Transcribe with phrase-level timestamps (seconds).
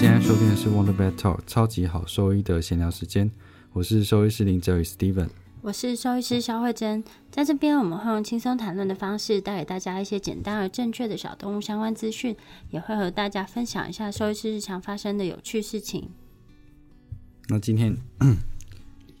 [0.00, 3.30] 现在收听的是 Wonder Vet Talk 超级好兽医的闲聊时间，
[3.74, 5.28] 我是兽医师林哲宇 Steven。
[5.60, 12.34] 我是兽医师肖慧珍，在这边我们会用轻松谈论的方式，带给大家一些简单而正确的小动物相关资讯，
[12.70, 16.08] 也会和大家分享一下兽医师日常发生的有趣事情。
[17.48, 17.94] 那今天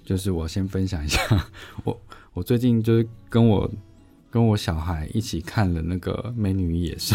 [0.02, 1.20] 就是我先分享一下，
[1.84, 2.00] 我
[2.32, 3.70] 我最近就是跟我
[4.30, 7.14] 跟我小孩一起看了那个《美女与野兽》。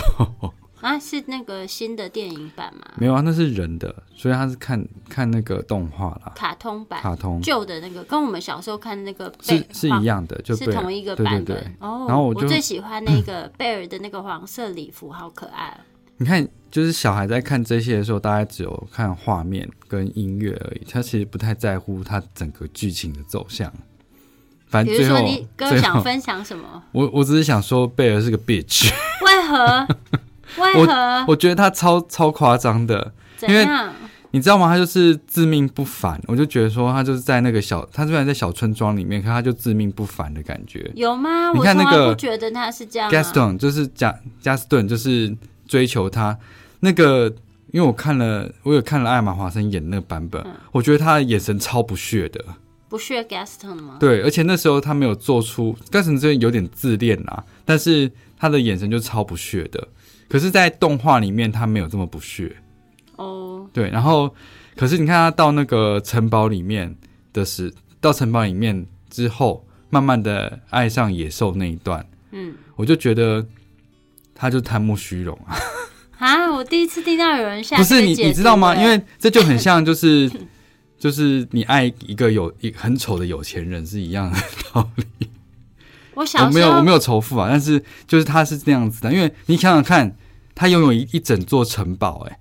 [0.86, 2.86] 啊，是那个新的电影版吗？
[2.98, 11.58] 没有啊，那是人的，所以他是看看那个动画啦，卡通版，卡通旧的那个，跟我们小时候看那个是是一样的，就是同一个版本。
[11.80, 15.76] 哦，然后我就最喜欢那个贝尔的那个黄色礼服，好可爱。
[16.18, 23.74] 你看，就是小孩在看这些的时候，大概只有看画面跟音乐而已，他其实不太在乎他整个剧情的走向。
[24.68, 26.84] 反正最后，你哥想分享什么？
[26.92, 28.92] 我我只是想说，贝尔是个 bitch。
[29.26, 29.88] 为何？
[30.58, 31.26] 为何？
[31.28, 33.14] 我觉得他超超夸张的，
[33.48, 33.68] 因为
[34.32, 34.68] 你知道吗？
[34.68, 36.22] 他就是自命不凡。
[36.28, 40.92] 我就觉得说，他就是在那个小，他虽然在小村庄里面，可他就自命不凡的感觉。
[40.96, 41.52] 有吗？
[41.54, 43.12] 你看那个，不觉得他是这样。
[43.12, 45.36] Gaston 就是加加斯顿，就是
[45.68, 46.38] 追求他
[46.80, 47.34] 那个。
[47.72, 52.40] 因为我看了，我有看了艾玛华森演那个版本，我觉得他的眼神超不屑的。
[52.88, 53.98] 不屑 Gaston 吗？
[54.00, 59.86] 对，而且那时候他没有做出 Gaston 这边有点自恋啊，但是他的眼神就超不屑的。
[60.28, 62.56] 可是，在动画里面，他没有这么不屑
[63.16, 63.68] 哦。
[63.72, 64.34] 对，然后，
[64.76, 66.96] 可是你看他到那个城堡里面
[67.32, 73.46] 的时，到城堡里面之后，慢慢的爱上野兽那一段，嗯，我就觉得
[74.34, 75.56] 他就贪慕虚荣啊。
[76.18, 78.76] 啊，我第一次听到有人下不是你，你知道吗？
[78.76, 80.32] 因为这就很像，就是
[80.98, 84.38] 就是你爱一个有一很丑的有钱人是一样的
[84.74, 85.30] 道理。
[86.14, 90.16] 我小没有我没有仇富啊，但是就是他是这样子的，因为你想想看，
[90.56, 92.40] 他拥有一一整座城堡，哎，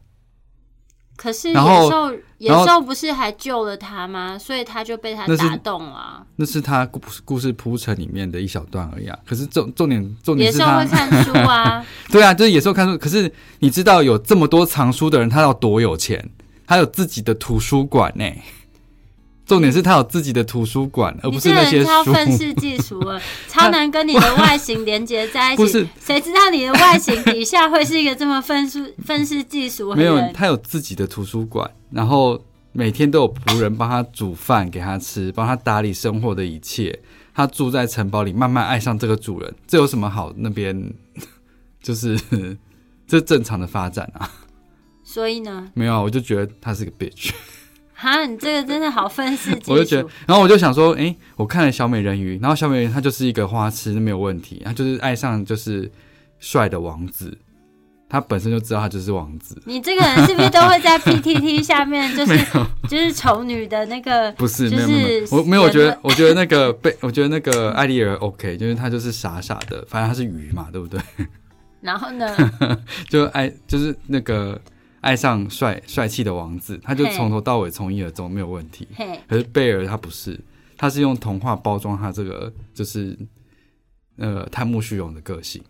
[1.16, 4.38] 可是野兽野兽不是还救了他吗？
[4.38, 6.24] 所以他就被他打动了。
[6.36, 9.18] 那是他故故事铺陈里面的一小段而已啊。
[9.26, 12.96] 可是重重点重点是野兽会看书啊， 对啊，就是野兽看书。
[12.96, 16.30] 可是你知道有这么多藏书的人，他要多有钱？
[16.66, 18.24] 他有自己的图书馆呢。
[19.46, 21.86] 重点是他有自己的图书馆，而不是那些书。
[21.86, 25.62] 超愤世嫉俗了， 超难跟你的外形连接在一起。
[25.62, 29.94] 不是，谁知道你的外形底下会是一个这么愤 世愤世嫉俗？
[29.94, 36.98] 没有，他有自己的图书馆，然后每天都有仆人帮他煮饭给他吃，帮他打理生活的一切。
[37.36, 40.32] 他住在城堡里，慢慢爱上这个主人，这有什么好？
[40.36, 40.94] 那边
[41.82, 42.16] 就是
[43.06, 44.30] 这正常的发展啊。
[45.02, 45.68] 所以呢？
[45.74, 47.32] 没有，我就觉得他是个 bitch。
[47.94, 49.72] 哈，你这个真的好愤世嫉俗。
[49.72, 55.90] 我就觉得，然后我就想说，哎，我看了小美人鱼，然后小美人鱼她就是一个花痴，没有问题，她就是爱上就是
[56.40, 57.38] 帅的王子，
[58.08, 59.62] 她本身就知道他就是王子。
[59.64, 62.36] 你这个人是不是都会在 PTT 下面就是
[62.88, 64.30] 就是丑女的那个？
[64.32, 71.00] 不是，就是我没有，我觉得我觉得那个被我觉得那个艾丽尔 OK，就是她就是傻傻的，反正她是鱼嘛，对不对？
[71.80, 72.34] 然后呢？
[73.08, 74.60] 就爱就是那个。
[75.04, 78.88] 爱上帅帅气的王子，他就从头到尾从一而终没有问题。
[79.28, 80.40] 可是贝尔他不是，
[80.78, 83.14] 他是用童话包装他这个就是
[84.16, 85.62] 呃贪慕虚荣的个性。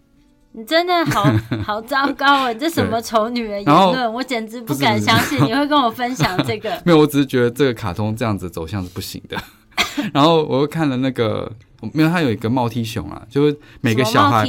[0.53, 1.25] 你真的好
[1.67, 2.55] 好糟糕啊！
[2.55, 6.71] 这什么丑女人言论，我简直不敢相信你会跟我分享这个。
[6.87, 9.37] 没有，我只是觉得这个卡通这样子走向是不行的。
[10.15, 11.51] 然后我又看了那个，
[11.93, 14.49] 没有，他有一个帽 T 熊啊，就是每个小孩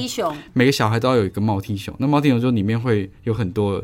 [0.53, 1.91] 每个小孩都要有一个帽 T 熊。
[1.97, 3.83] 那帽 T 熊就里面会有很多。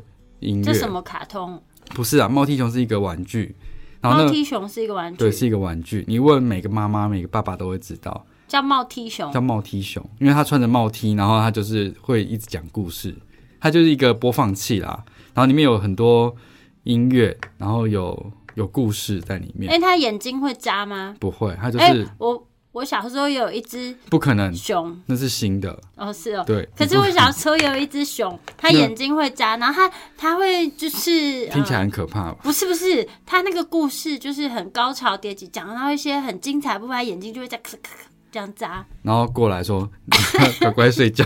[0.63, 1.61] 这什么卡通？
[1.93, 3.55] 不是啊，猫踢熊是一个玩具。
[4.01, 6.03] 然后猫踢熊是一个玩具，对，是一个玩具。
[6.07, 13.15] 你问每个妈妈、每个爸爸都会知道，叫猫踢熊，叫猫踢熊，因为他穿着帽踢，然后他就是会一直讲故事。
[13.59, 15.03] 它就是一个播放器啦，
[15.35, 16.35] 然后里面有很多
[16.83, 19.71] 音乐，然后有有故事在里面。
[19.71, 21.15] 哎，他眼睛会眨吗？
[21.19, 22.47] 不会，他就是我。
[22.71, 26.67] 我小时候有一只不可能熊，那是新的哦，是哦，对。
[26.77, 32.31] 可是我小时候有一只熊，它眼睛会眨，然后它它会就是听起来很可怕。
[32.35, 37.89] 不是不是，它那个故事就是很高潮迭起，讲到一些很精彩部分，眼睛就会在咔咔
[38.31, 39.89] 这样眨，然后过来说
[40.61, 41.25] 乖乖睡觉，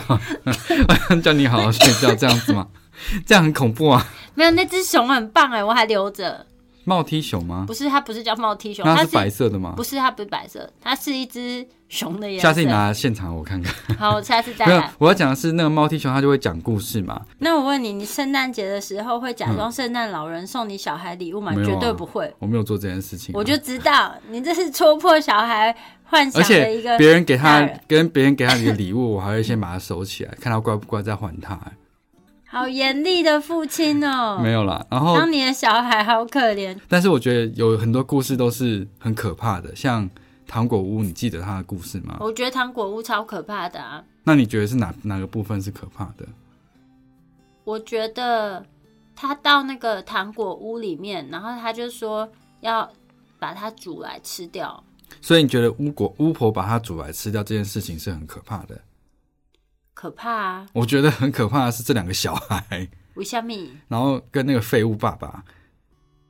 [1.23, 2.67] 叫你好好睡觉这样子吗？
[3.25, 4.03] 这样很恐怖啊！
[4.33, 6.47] 没有，那只熊很棒哎，我还留着。
[6.85, 7.65] 帽 T 熊吗？
[7.67, 9.73] 不是，它不是叫帽 T 熊，它是白色的吗？
[9.75, 12.47] 不是，它不是白色，它是一只熊的颜色。
[12.47, 13.73] 下次你拿现场我看看。
[13.97, 14.91] 好，我下次带来。
[14.99, 17.21] 我要讲的是那个猫 T 熊，它就会讲故事嘛。
[17.39, 21.53] 那我问你，你圣诞节的时候会假装圣诞老人送你小孩礼物吗？
[21.55, 22.31] 绝对不会。
[22.39, 23.33] 我没有做这件事情。
[23.33, 26.95] 我就知道你这是戳破小孩幻想的一个。
[26.99, 31.59] 别人给他跟别人给他的礼物，我还会先把它收起来，看他乖不乖再还他。
[32.55, 34.85] 好严厉的父亲哦， 没有啦。
[34.89, 36.77] 然后当你的小孩好可怜。
[36.87, 40.09] 但是我觉得有很多故事都是很可怕的，像
[40.47, 42.15] 糖果屋，你记得他的故事吗？
[42.21, 44.03] 我觉得糖果屋超可怕的啊。
[44.23, 46.25] 那你觉得是哪哪个部分是可怕的？
[47.65, 48.65] 我觉得
[49.15, 52.29] 他到那个糖果屋里面，然后他就说
[52.61, 52.89] 要
[53.37, 54.81] 把它煮来吃掉。
[55.21, 58.79] 所以你觉得巫婆巫婆把它煮来吃掉这件事情是很可怕的？
[59.95, 60.67] 可怕啊！
[60.73, 62.87] 我觉得很可怕的是这两个小孩？
[63.87, 65.43] 然后跟那个废物爸爸，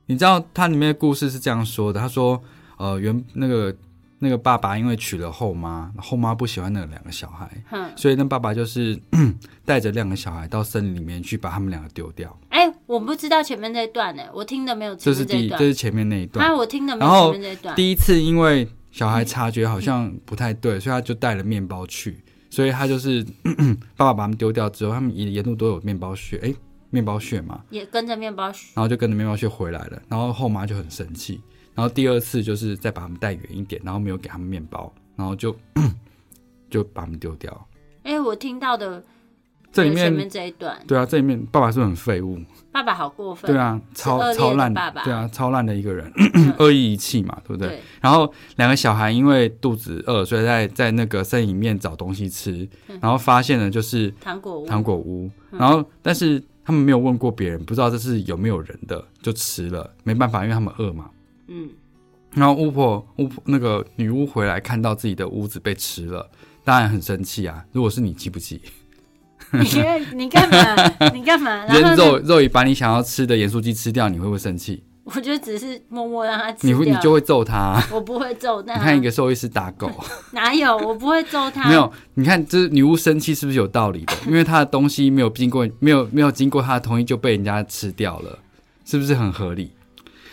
[0.06, 2.40] 你知道它里面的故事是这样说的：他说，
[2.78, 3.76] 呃，原那个
[4.20, 7.50] 那个爸爸因为娶了后妈，后妈不喜欢那两个小孩，
[7.96, 8.96] 所以那爸爸就是
[9.66, 12.38] 带着两个小孩到森林里面去把他们两个丢掉。
[12.50, 14.94] 哎，我不知道前面那段呢，我听的没有。
[14.94, 16.46] 这是第，这是前面那一段。
[16.46, 17.74] 啊，我听的没有前面这段。
[17.74, 22.22] 第一次因为小孩察觉好像不太对，所以他就带了面包去。
[22.56, 23.22] 所以他就是
[23.98, 26.54] 爸爸把他们丢掉之后，他们沿沿路都有面包屑，哎，
[26.88, 30.00] 面包屑嘛，也跟着面包屑，然后就跟着面包屑回来了。
[30.08, 31.38] 然后后妈就很生气，
[31.74, 35.54] 然后第二次就是再把他们带远一点，然后没有给他们面包，然后就
[36.70, 37.68] 就把他们丢掉。
[38.04, 39.04] 哎，我听到的。
[39.76, 42.38] 这里面这一段，对啊，这里面爸爸是很废物，
[42.72, 46.10] 爸爸好过分，对啊，超超烂，爸爸，对啊，超烂的一个人，
[46.58, 47.80] 恶意遗弃嘛，对不对？
[48.00, 52.66] 然后两个小孩因为肚子饿，所以在在那个森林里面找东西吃，
[53.02, 61.10] 然后发现了就是糖果屋，糖果屋，然后但是他们没有问过别人，不知道这是有没有人的，就吃了，没办法，因为他们饿嘛，
[61.48, 61.68] 嗯，
[62.32, 66.30] 然后巫婆巫婆那个女巫回来看到自己的屋子被吃了，
[66.64, 68.60] 当然很生气啊，如果是你，气不急？
[70.14, 71.10] 你你干嘛？
[71.12, 71.64] 你干嘛？
[71.72, 74.82] 人肉肉已把你想要吃的盐酥鸡吃掉，你会不会生气？
[75.04, 77.80] 我觉得只是默默让他吃你会你就会揍他。
[77.92, 78.74] 我不会揍他。
[78.74, 79.88] 你看一个兽医师打狗，
[80.32, 80.76] 哪有？
[80.78, 81.66] 我不会揍他。
[81.70, 84.12] 没有，你看这女巫生气是不是有道理的？
[84.26, 88.38] 因为她的东西没有经过，没有没有经过她的同意就被人家吃掉了，
[88.84, 89.70] 是不是很合理？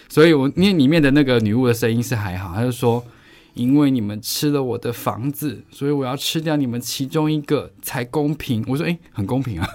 [0.10, 3.04] 所以，我因为里面的那个女巫的声音是还好，她就说。
[3.54, 8.64] 因为你们吃了我的房子，所以我要吃掉你们其中一个才公平。
[8.68, 9.70] 我说，哎，很公平啊！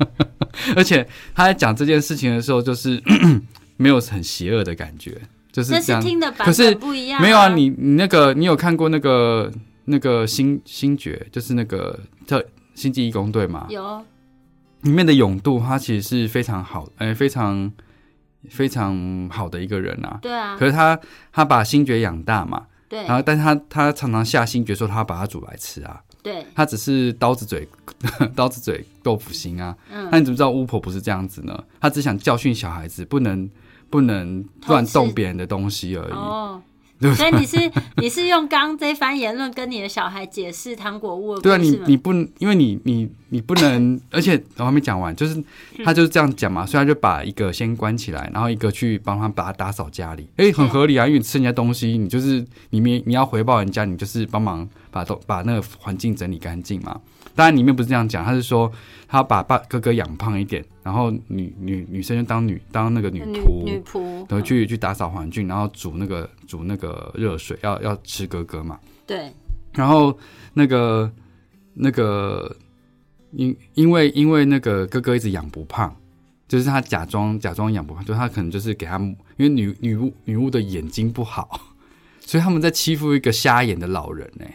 [0.76, 3.02] 而且他在讲这件事情的时候，就是
[3.76, 6.02] 没有很邪恶的感觉，就是这样。
[6.38, 7.48] 可是不一样，没有啊！
[7.48, 9.50] 你你那个，你有看过那个
[9.86, 12.42] 那个星星爵，就是那个叫
[12.74, 13.66] 星际义工队吗？
[13.70, 14.04] 有。
[14.82, 17.72] 里面的勇度，他其实是非常好，哎，非常
[18.50, 20.18] 非常好的一个人啊。
[20.20, 20.56] 对啊。
[20.58, 21.00] 可是他
[21.32, 22.66] 他把星爵养大嘛。
[22.94, 26.00] 对，然后，但是他他常常下心决说他把它煮来吃啊。
[26.22, 27.68] 对，他只是刀子嘴，
[28.36, 29.76] 刀子嘴豆腐心啊。
[29.90, 31.64] 嗯，那你怎么知道巫婆不是这样子呢？
[31.80, 33.50] 他只想教训小孩子，不能
[33.90, 36.12] 不能乱动别人的东西而已。
[36.12, 36.62] 哦。
[37.12, 45.42] 所以你是你是用刚这番言论跟你的小孩解释糖果屋的对啊，你你不因为你你你不能，而且我还没讲完，就是
[45.84, 57.00] 他就是这样讲嘛，所以他就把一个先关起来，然后一个去帮他把他打扫家里，哎，很合理啊，因为你吃人家东西，你就是你你你要回报人家，你就是帮忙把都把那个环境整理干净嘛。
[57.34, 58.70] 当然里面不是这样讲，他是说
[59.08, 68.78] 他把爸哥哥养胖一点，然后女女女生就当女当那个女仆，女仆，然后去去打扫环境，然后煮那个煮那个热水，要要吃哥哥嘛。
[69.06, 69.32] 对。
[69.72, 70.16] 然后
[70.52, 71.10] 那个
[71.74, 72.56] 那个
[73.32, 75.92] 因因为因为那个哥哥一直养不胖，
[76.46, 81.60] 就是他假装假装养不胖，就他可能就是给他，因为女女巫女巫的眼睛不好，
[82.20, 84.46] 所以他们在欺负一个瞎眼的老人呢。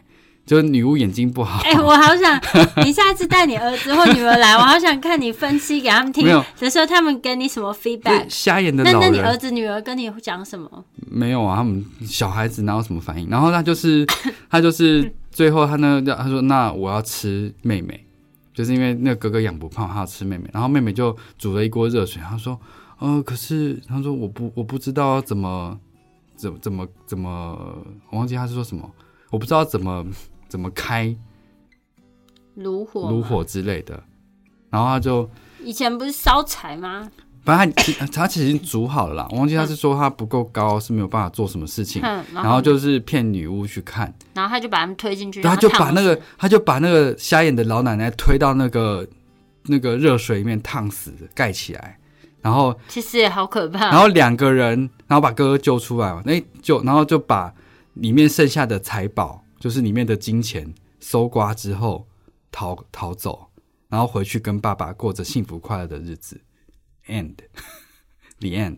[0.49, 1.61] 就是女巫眼睛不好。
[1.63, 2.41] 哎，我好想
[2.83, 6.25] 你下次带你儿子或女儿来，我好想看你分析给他们听。
[6.59, 8.25] 的时候他们给你什么 feedback？
[8.27, 8.83] 瞎眼的。
[8.83, 10.83] 那那你儿子女儿跟你讲什么？
[11.07, 13.29] 没有啊，他们小孩子哪有什么反应？
[13.29, 14.03] 然后他就是
[14.49, 18.03] 他就是最后他呢，他说那我要吃妹妹，
[18.51, 20.49] 就是因为那个哥哥养不胖，他要吃妹妹。
[20.51, 22.59] 然后妹妹就煮了一锅热水，他说
[22.97, 25.77] 呃，可是他说我不我不知道怎么
[26.35, 27.77] 怎怎么怎么，
[28.09, 28.89] 我忘记他是说什么，
[29.29, 30.03] 我不知道怎么。
[30.49, 31.15] 怎么开
[32.55, 34.03] 炉火、炉火之类的，
[34.69, 35.29] 然后他就
[35.63, 37.09] 以前不是烧柴吗？
[37.45, 39.27] 反正他他其实已经煮好了啦。
[39.31, 42.01] 我忘记他是说他不够高是没有办法做什么事情，
[42.33, 49.07] 然后就是骗女巫去看，然后他就把他们推进去，他就把那个他就把那个瞎眼的老奶奶推到那个
[49.63, 51.97] 那个热水里面烫死，盖起来，
[52.41, 53.89] 然后其实也好可怕。
[53.89, 57.53] 然后两个人，然后把哥哥救出来嘛，那就然后就把
[57.93, 62.07] 里面剩下的财宝，就是里面的金钱搜刮之后
[62.51, 63.49] 逃逃走，
[63.89, 66.41] 然后回去跟爸爸过着幸福快乐的日子。
[67.07, 67.35] End
[68.39, 68.77] the end。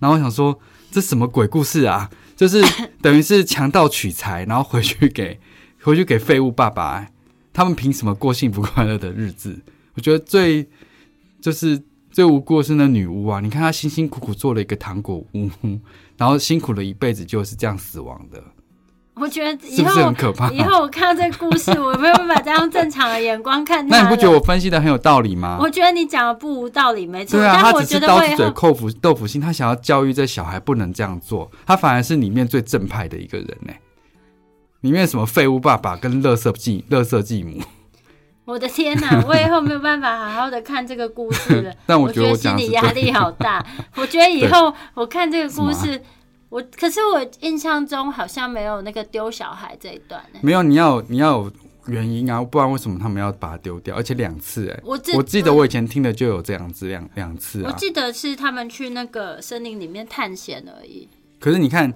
[0.00, 0.58] 然后我想说，
[0.90, 2.10] 这什么鬼故事啊？
[2.36, 2.62] 就是
[3.02, 5.40] 等于是强盗取财，然后回去给
[5.82, 7.10] 回去给废物爸爸，
[7.52, 9.60] 他们凭什么过幸福快乐的日子？
[9.94, 10.68] 我觉得最
[11.40, 13.40] 就是最无辜的是那女巫啊！
[13.40, 15.50] 你看她辛辛苦苦做了一个糖果屋，
[16.16, 18.42] 然后辛苦了一辈子就是这样死亡的。
[19.20, 20.50] 我觉得以后是很可怕？
[20.50, 23.86] 以后我看到这个故事，我没有办法再用正常的眼光看。
[23.88, 25.58] 那你不觉得我分析的很有道理吗？
[25.60, 27.38] 我觉得你讲的不无道理，没错。
[27.38, 33.72] 对啊，他只是刀子嘴豆腐豆腐心，他想要教育这小孩不能这样做，他反而是里面最正派的一个人呢。
[34.82, 37.60] 里面什么废物爸爸跟乐色继乐色继母？
[38.44, 39.22] 我的天哪！
[39.26, 41.72] 我以后没有办法好好的看这个故事了。
[41.84, 43.62] 但我觉得我心理压力好大。
[43.96, 46.00] 我觉得以后我看这个故事。
[46.48, 50.40] 我可是我印象中好像没有那个丢小孩这一段呢。
[50.42, 51.52] 没有，你要你要有
[51.86, 53.94] 原因啊，不然为什么他们要把它丢掉？
[53.96, 57.70] 而且两次哎，我我记得我以前听的就有这样子两两次啊。
[57.70, 61.08] 我记得是他们去那个森林里面探险而已。
[61.38, 61.92] 可是你看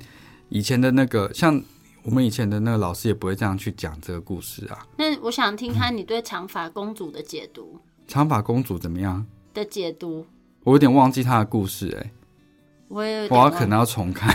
[0.48, 1.62] 以前的那个，像
[2.02, 4.86] 我们以前的那个老师也不会这样去讲这个故事啊。
[4.96, 7.78] 那我想听看你对长发公主的解读。
[8.06, 9.24] 长发公主怎么样？
[9.54, 10.26] 的解读？
[10.64, 12.10] 我有点忘记她的故事哎。
[12.92, 14.34] 我也我可能要重看。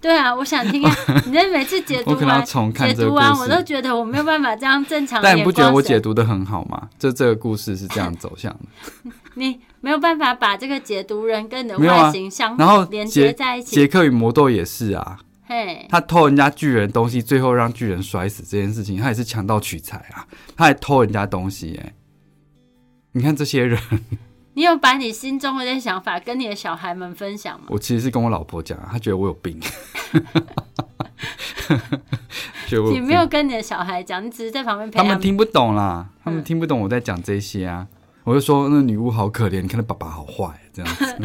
[0.00, 0.96] 对啊，我想听啊！
[1.26, 5.20] 你这每次解读完 解读完，我都觉得我没有办法这样正常。
[5.20, 6.88] 但你不觉得我解读的很好吗？
[6.98, 9.10] 就这个故事是这样走向的。
[9.34, 13.74] 你没有办法把这个解读人跟你的外形相然后连接在一起。
[13.74, 20.24] 杰克与魔豆也是啊，嘿，他偷人家巨人东西，最后让巨人摔死这件事情，他也是强盗取财啊，
[20.56, 21.92] 他还偷人家东西哎。
[23.12, 23.78] 你看这些人。
[24.58, 27.66] 你有把你心中的这些想法跟你的小孩们分享吗？
[27.68, 29.56] 我其实是跟我老婆讲，她觉得我有病。
[32.92, 37.86] 你没有跟你的小孩讲，你只是在旁边陪他们听不懂啦，他们听不懂我在讲这些啊。
[38.24, 41.16] 我就说那女巫好可怜，你看她爸爸好坏，这样子。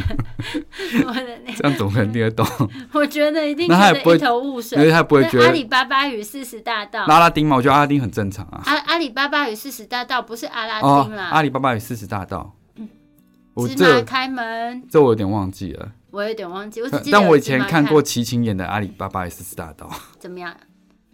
[1.58, 2.46] 这样总可能听得懂。
[2.92, 7.06] 我觉得一定觉得一头雾水，因为他不会觉得阿里巴巴与四十大盗。
[7.06, 8.62] 阿拉丁嘛，我觉得阿拉丁很正常啊。
[8.66, 11.30] 阿阿里巴巴与四十大盗不是阿拉丁啦。
[11.32, 12.54] 阿里巴巴与四十大盗。
[13.68, 15.92] 芝麻开门，这我有点忘记了。
[16.12, 19.88] 我有点忘记，我但我以前看过齐秦演的《阿里巴巴与四十大盗》，
[20.20, 20.56] 怎么样？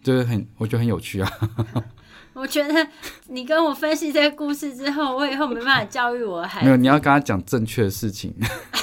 [0.04, 1.32] 就是很，我觉得很有趣啊。
[2.34, 2.88] 我觉得
[3.28, 6.66] 你跟我分析这个故事之后，我以后没办法教育我孩子。
[6.66, 8.34] 没有，你要跟他讲正确的事情。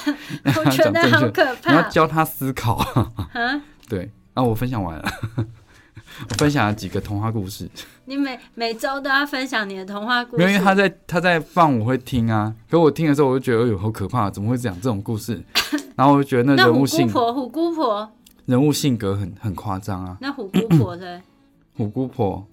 [0.44, 1.70] 我觉得好可怕。
[1.70, 2.82] 你要教他思考。
[3.88, 5.04] 对，那我分享完了。
[6.28, 7.68] 我 分享了几个童话故事。
[8.06, 10.38] 你每每周都要分享你的童话故事？
[10.38, 12.54] 没有，因为他在他在放，我会听啊。
[12.70, 14.30] 可我听的时候，我就觉得哎呦，好可怕！
[14.30, 15.42] 怎么会讲这种故事？
[15.96, 18.12] 然后我就觉得那人物性，虎姑婆，虎姑婆，
[18.46, 20.16] 人物性格很很夸张啊。
[20.20, 21.20] 那虎姑婆的
[21.76, 22.46] 虎姑婆，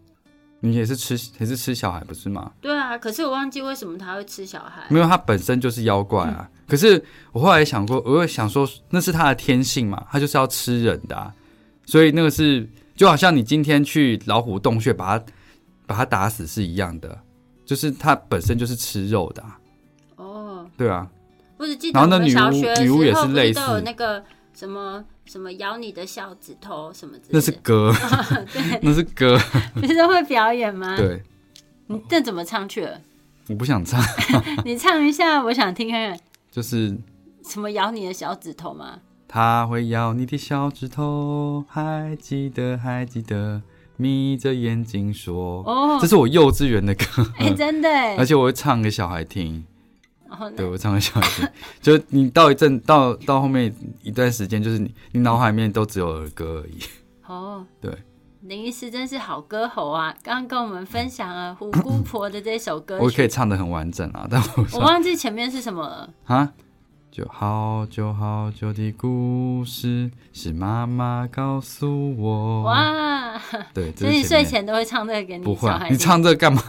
[0.62, 2.51] 你也是吃也是吃小孩不是吗？
[2.60, 4.84] 对啊，可是我忘记为什么他会吃小孩。
[4.89, 6.50] 没有，他本身就是妖怪啊。
[6.67, 11.34] 可是我后来想过，我会想说，那是他的天性嘛，他就是要吃人的，
[11.86, 12.67] 所以那个是。
[12.96, 15.26] 就好像你今天去老虎洞穴把它
[15.86, 17.20] 把它打死是一样的，
[17.66, 19.44] 就是它本身就是吃肉的。
[20.16, 21.10] 哦，对啊。
[21.56, 24.22] 不是记得然后那女巫女巫也是类似那个
[24.54, 27.30] 什么什么咬你的小指头什么之类？
[27.32, 27.94] 那是歌，
[28.52, 29.40] 对， 那是歌。
[29.74, 30.98] 不是会表演吗？
[30.98, 31.24] 对。
[31.88, 33.00] 你这怎么唱去了？
[33.48, 34.02] 我不想唱。
[34.66, 36.20] 你唱一下，我想听看看。
[36.52, 36.98] 就是
[37.48, 39.00] 什么咬你的小指头吗？
[39.34, 43.63] 他会咬你的小指头，还记得还记得，
[43.98, 45.63] 眯着眼睛说。
[45.63, 47.04] 哦，这是我幼稚园的歌，
[47.40, 49.66] 哎，真的，而且我会唱给小孩听。
[50.56, 51.50] 对，我唱给小孩听。
[51.82, 53.74] 就你到一阵到到后面
[54.04, 56.78] 一段时间，就是你你脑海里面都只有儿歌而已。
[57.25, 57.92] 哦，对，
[58.42, 60.16] 林医师真是好歌喉啊！
[60.22, 66.54] 刚刚跟我们分享了《虎姑婆》的这首歌，我可以唱的很完整啊，但我我忘记前面是什么了啊。
[67.15, 72.63] 就好久好久的故事是妈妈告诉我。
[72.63, 73.39] 哇，
[73.72, 76.63] 对， 所以你睡前都会唱这个给你不会，你唱这个干嘛？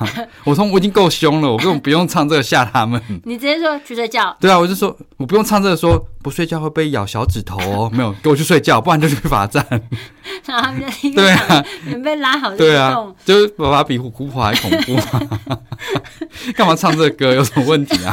[0.45, 3.01] 我从我已经够凶了，我根本不用唱这个吓他们。
[3.25, 4.37] 你直接说去睡觉。
[4.39, 7.91] 对啊，我就说我不用唱这个，说不睡觉会被咬小指头哦。
[7.91, 9.67] 没有， 给我去睡觉，不然就去罚站。
[10.45, 14.95] 然后就对啊，你被拉好对啊，就是爸爸比虎姑婆还恐怖。
[16.55, 17.33] 干嘛唱这个歌？
[17.33, 18.13] 有什么问题啊？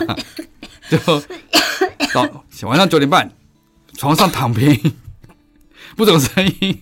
[0.89, 0.97] 就。
[2.13, 3.31] 到晚上九点半，
[3.93, 4.93] 床上躺平，
[5.95, 6.81] 不懂声音。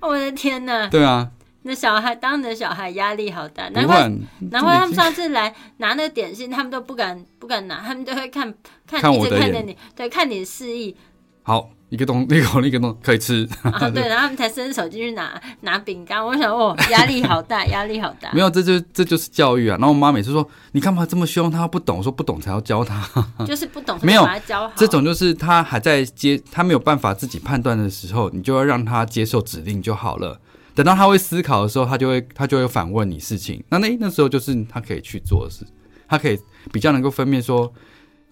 [0.00, 0.86] 我的天哪！
[0.88, 1.30] 对啊，
[1.62, 4.08] 那小孩当你的小孩压力好大，难怪
[4.50, 8.52] 难怪他们上次来拿那个点心，他们都不敢不敢拿，他们都会看
[8.86, 10.94] 看一直看着你，对，看你示意。
[11.42, 16.24] 好，一个东一个一个东可以吃啊， 对，然后他们才伸手进去拿拿饼干。
[16.24, 18.32] 我想哦，压力好大，压力好大。
[18.34, 19.76] 没有，这就这就是教育啊。
[19.78, 21.50] 然后我妈每次说：“你干嘛这么凶？
[21.50, 23.06] 他不懂，说不懂才要教他。”
[23.46, 24.72] 就是不懂， 没有教好。
[24.76, 30.40] 这种就是他还在接，他没有办法自己判断的时候，你就要让他接受指令就好了。
[30.74, 33.62] 等到他会思考的时候，他就会他就会反问你事情。
[33.68, 35.64] 那那那时候就是他可以去做的事，
[36.08, 36.36] 他可以
[36.72, 37.72] 比较能够分辨说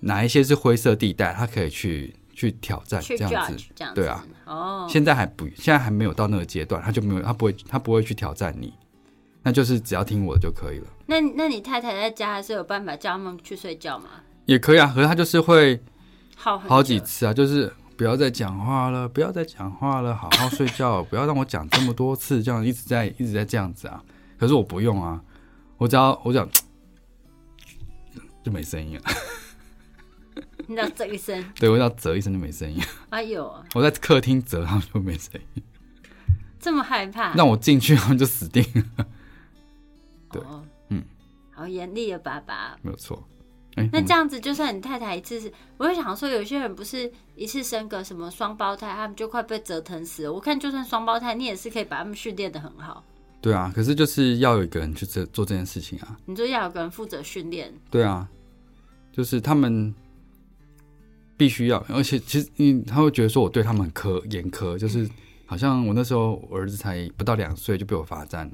[0.00, 3.64] 哪一些是灰色地带，他可以去去挑战这样子。
[3.74, 4.26] 这样对啊。
[4.46, 4.86] 哦。
[4.90, 8.72] 现在还不，现在还没有到那个阶段，他就没有，他不会，他不会去挑战你。
[9.42, 10.86] 那就是只要听我的就可以了。
[11.06, 14.06] 那那你太太在家还是有办法叫他们去睡觉吗？
[14.46, 15.80] 也可以啊，可是他就是会
[16.36, 17.72] 好好几次啊，就是。
[17.94, 24.02] 不要再讲话了，不要再讲话了，好好睡觉， 不要让我讲这么多次，这样一直在一直在这样子啊。
[24.36, 25.22] 可是我不用啊，
[25.76, 26.48] 我只要我讲
[28.42, 29.02] 就没声音了。
[30.72, 32.82] 你要啧一声，对我要啧一声就没声音。
[33.10, 35.62] 哎呦，我在客厅啧，他们就没声音。
[36.58, 37.34] 这么害怕？
[37.34, 38.64] 那我进去，他们就死定
[38.96, 39.06] 了。
[40.30, 40.42] 对，
[40.88, 41.02] 嗯，
[41.50, 43.22] 好严厉的爸爸，没有错。
[43.90, 50.32] 那这样子，就算你太太一次是，我会想说，有些人不是一次生个什么双胞胎，他们就快被折腾死了。
[50.32, 53.02] 我看就算双胞胎，你也是可以把他们训练的很好。
[53.40, 56.16] 对啊，可是就是要有一个人去做做这件事情啊。
[56.26, 57.72] 你说要有个人负责训练？
[57.90, 58.28] 对啊，
[59.10, 59.92] 就是他们
[61.42, 65.10] 必须要，而且其实你他会觉得说我对他们很苛严苛，就是
[65.44, 68.52] 好像我那时候我儿子才不到两岁就被我罚站了。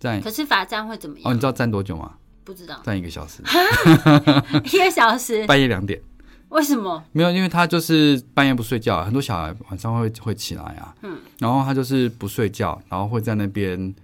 [0.00, 0.18] 站？
[0.22, 1.30] 可是罚站会怎么样？
[1.30, 2.14] 哦，你知道站多久吗？
[2.42, 3.42] 不知道站一个小时，
[4.72, 6.00] 一个小时，半夜两点，
[6.48, 7.04] 为什么？
[7.12, 13.94] 没有，因为他就是半夜不睡觉，很多小孩晚上会会起来啊，嗯，然后他就是不睡觉，然后会在那边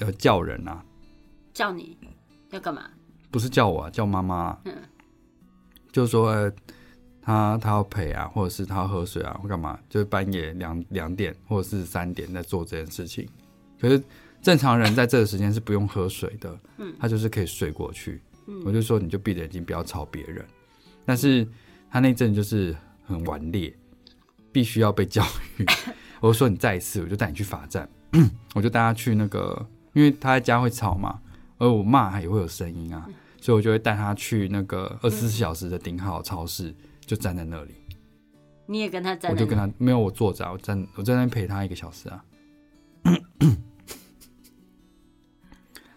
[0.00, 0.84] 呃叫人啊，
[1.54, 1.96] 叫你
[2.50, 2.82] 要干嘛？
[3.30, 4.74] 不是叫我，啊叫妈妈，嗯，
[5.92, 6.50] 就是说
[7.20, 13.28] 他他要陪啊，或者是他要喝水啊，或干嘛，就是半夜两两点或者是三点在做这件事情，
[13.80, 14.02] 可是。
[14.40, 18.22] 正常人在这个时间是不用喝水的，嗯，他就是可以睡过去。
[18.46, 20.44] 嗯，我就说你就闭着眼睛，不要吵别人。
[21.04, 21.44] 但是
[21.90, 22.74] 他那阵就是
[23.04, 23.74] 很顽劣，
[24.52, 25.66] 必须要被教育。
[26.22, 27.86] 我就说你再一次，我就带你去罚站。
[28.54, 31.20] 我就带他去那个，因为他在家会吵嘛，
[31.58, 33.08] 而我骂也会有声音啊，
[33.48, 36.74] 所以我就会带他去那个二十四小时的顶好超市，
[37.06, 37.74] 就站在那里。
[38.66, 39.32] 你也跟他站？
[39.32, 42.22] 我就跟他没有我坐着，我站我在那边陪他一个小时啊。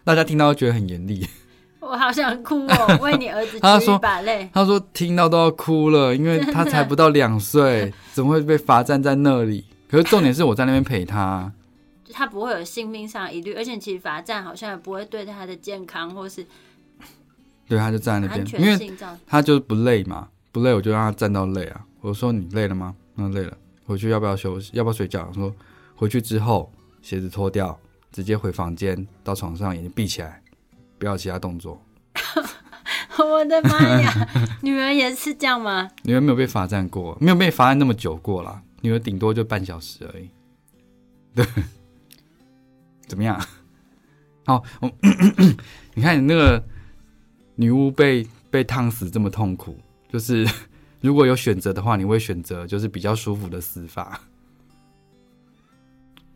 [0.02, 1.28] 大家听到都觉得很严厉，
[1.80, 2.98] 我好想哭哦！
[3.02, 4.48] 为你儿子举一把泪。
[4.54, 9.66] 他说听到都要哭了，因为他才不到两岁，怎么会被罚站在那里？
[9.90, 11.52] 可是重点是我在那边陪他，
[12.14, 16.46] 他不会有性命上疑虑，而且其实罚站好像也不会对他的健康或是，
[17.72, 18.92] 对，他就站在那边，因为
[19.26, 21.82] 他就是不累嘛，不累我就让他站到累啊。
[22.02, 22.94] 我说你累了吗？
[23.14, 23.56] 那累了，
[23.86, 24.70] 回去要不要休息？
[24.74, 25.32] 要不要睡觉？
[25.32, 25.54] 说
[25.96, 27.78] 回去之后鞋子脱掉。
[28.10, 30.42] 直接回房间，到床上，眼睛闭起来，
[30.98, 31.82] 不要其他动作。
[33.18, 34.28] 我的妈呀！
[34.60, 35.88] 女儿也是这样吗？
[36.02, 38.62] 女儿没有被罚站过，没有被罚站那么久过啦。
[38.82, 40.28] 女儿顶多就半小时而已。
[41.34, 41.46] 对，
[43.08, 43.40] 怎么样？
[44.44, 44.92] 好，我
[45.94, 46.62] 你看你那个
[47.62, 49.78] 女巫被被烫死这么痛苦，
[50.12, 50.44] 就是
[51.00, 54.20] 如果有选择的话，你会选择就是比较舒服的死法。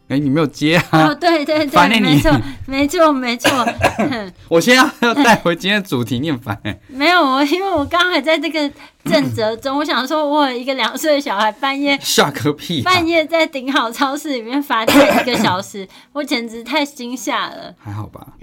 [0.09, 1.09] 哎，你没有接啊？
[1.09, 2.31] 哦，对对对，没错，
[2.69, 3.51] 没错，没错。
[4.49, 6.79] 我先要要带回今天主题，念烦哎。
[6.87, 8.71] 没有我，因为我刚还在这个
[9.05, 17.75] 正则中，我想说，我有一个两岁的小孩，半夜吓个屁，半夜在顶好超市里面罚站一个小时，我简直太惊吓了。
[17.77, 18.35] 还好吧？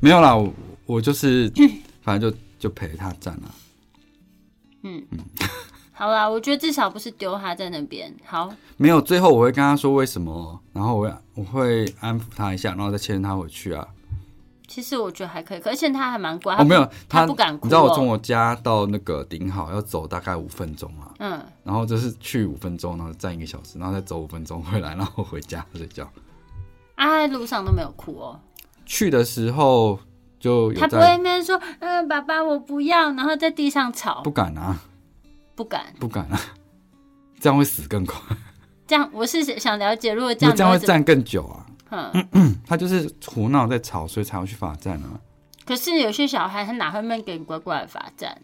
[0.00, 0.52] 没有啦，我
[0.86, 1.48] 我就是，
[2.04, 3.54] 反正就就陪他站了。
[4.82, 5.18] 嗯嗯。
[5.96, 8.12] 好啦，我觉得至少不是丢他在那边。
[8.24, 9.00] 好，没有。
[9.00, 13.86] 最后我会跟他说为什么，然后我我会安抚他一下，然后再牵他回去啊。
[14.66, 16.56] 其实我觉得还可以，而且他还蛮乖。
[16.56, 17.54] 我没有，他不敢。
[17.54, 21.14] 你知道我从我家到那个顶好要走大概五分钟啊。
[21.20, 21.40] 嗯。
[21.62, 26.10] 然后就是去五分钟，然后站一个小时，然后再走五分钟回来，然后回家睡觉。
[26.96, 28.40] 啊，路上都没有哭哦。
[28.84, 30.00] 去的时候
[30.44, 34.20] 就他不会面说，嗯，爸爸我不要，然后在地上吵。
[34.22, 34.78] 不敢啊。
[35.56, 36.38] 不敢，不敢啊！
[37.40, 38.20] 这样会死更快。
[38.86, 41.64] 这样，我是想了解，如果这样，这样会站更久啊。
[42.32, 45.18] 嗯， 他就是胡闹在吵，所以才会去罚站啊。
[45.64, 48.36] 可是有些小孩他哪会面给你乖乖的罚站？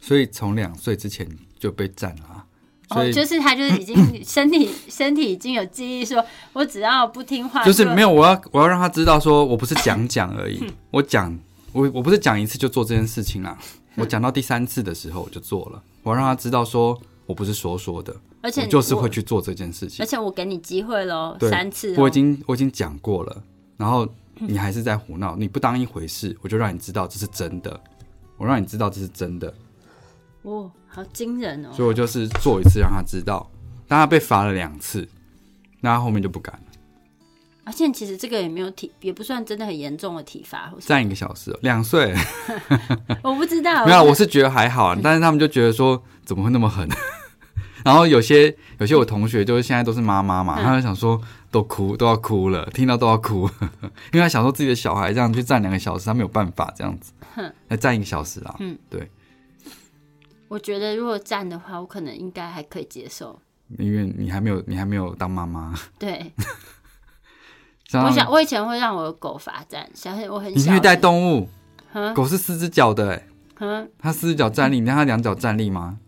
[0.00, 2.43] 所以从两岁之前就被站了啊。
[2.90, 11.36] 哦，就是他就是已经 身体身体已经有记忆，说我只要不听话，就是没有我要我要让他知道，说我不是讲讲而已，我讲
[11.72, 13.56] 我我不是讲一次就做这件事情啦，
[13.96, 23.42] 我讲到第三次的时候我就做了，我要让他知道说我不是说说的，而且就是会去做这件事情，而且我给你机会喽，三次，我已经我已经讲过了，
[23.76, 24.06] 然后
[24.38, 27.80] 你还是在胡闹，你不当一回事，我就让你知道这是真的，
[28.36, 29.52] 我让你知道这是真的。
[30.44, 31.70] 哦，好惊人哦！
[31.72, 33.50] 所以我就是做一次让他知道，
[33.88, 35.08] 但他被罚了两次，
[35.80, 36.60] 那他后面就不敢了。
[37.66, 42.14] 而且其实这个也没有体，也不算真的很严重的体罚，站一个小时，两岁，
[43.24, 46.86] 我不知道， 没有，我是觉得还好， 但是他们就觉得说怎么会那么狠？
[47.82, 51.18] 然后有些有些我同学就是现在都是妈妈嘛，他就想说
[51.50, 53.48] 都哭都要哭了，听到都要哭，
[54.12, 57.12] 因为他想说自己的小孩这样去站两个小时，他没有办法这样子，
[57.68, 59.10] 来站一个小时啊，嗯，对。
[60.48, 63.40] 我觉得如果站的话，我可能应该还可以接受，
[63.78, 65.74] 因为你还没有，你还没有当妈妈。
[65.98, 66.32] 对，
[67.92, 71.48] 我想我以前会让我的狗罚站，小我很你虐待动物，
[72.14, 73.10] 狗是四只脚的，
[73.58, 75.98] 哎，它四只脚站立，你让它两脚站立吗？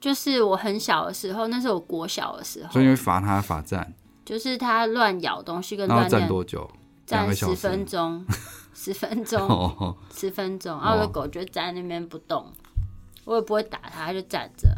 [0.00, 6.70] 就是我很小的时候，那是我国小的时候，所以会罚它罚站，就是它乱咬东西跟乱站多久？
[7.06, 8.24] 站十分钟，
[8.74, 12.50] 十分钟，十分钟，然后我的狗就站在那边不动。
[13.24, 14.68] 我也不会打它，它就站着。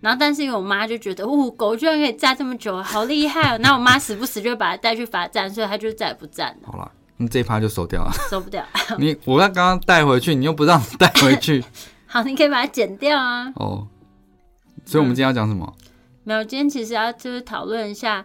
[0.00, 3.58] 然后，但是因为我妈就觉得，哦，狗居然可以站这么久，好厉害哦！
[3.58, 6.68] 那我妈时不时就把它带去罚站，所以它就再也不站了。
[6.72, 8.10] 好了，那这一趴就收掉了。
[8.28, 8.64] 收不掉。
[8.98, 11.64] 你我要刚刚带回去，你又不让带回去。
[12.06, 13.52] 好，你可以把它剪掉啊。
[13.54, 13.86] 哦。
[14.84, 15.72] 所以我们今天要讲什么？
[16.24, 18.24] 没有，今天其实要就是讨论一下。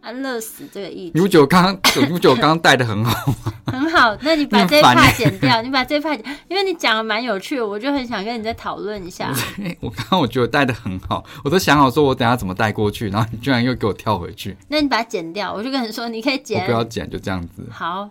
[0.00, 3.52] 安乐死这个意，你不觉得我刚刚，你不觉得我刚刚带的很好吗？
[3.66, 6.14] 很好，那你把这一趴剪掉， 你把这一趴，
[6.48, 9.32] 因为你讲的蛮有趣的，我就很想跟你再讨论一下。
[9.80, 14.56] 我刚刚我觉得带的很好，我都想好说我等下怎么带过去，然后你居然又给我跳回去。
[14.68, 17.66] 那你把它剪掉，我就跟你说你可以剪，不要剪，就这样子。
[17.70, 18.08] 好，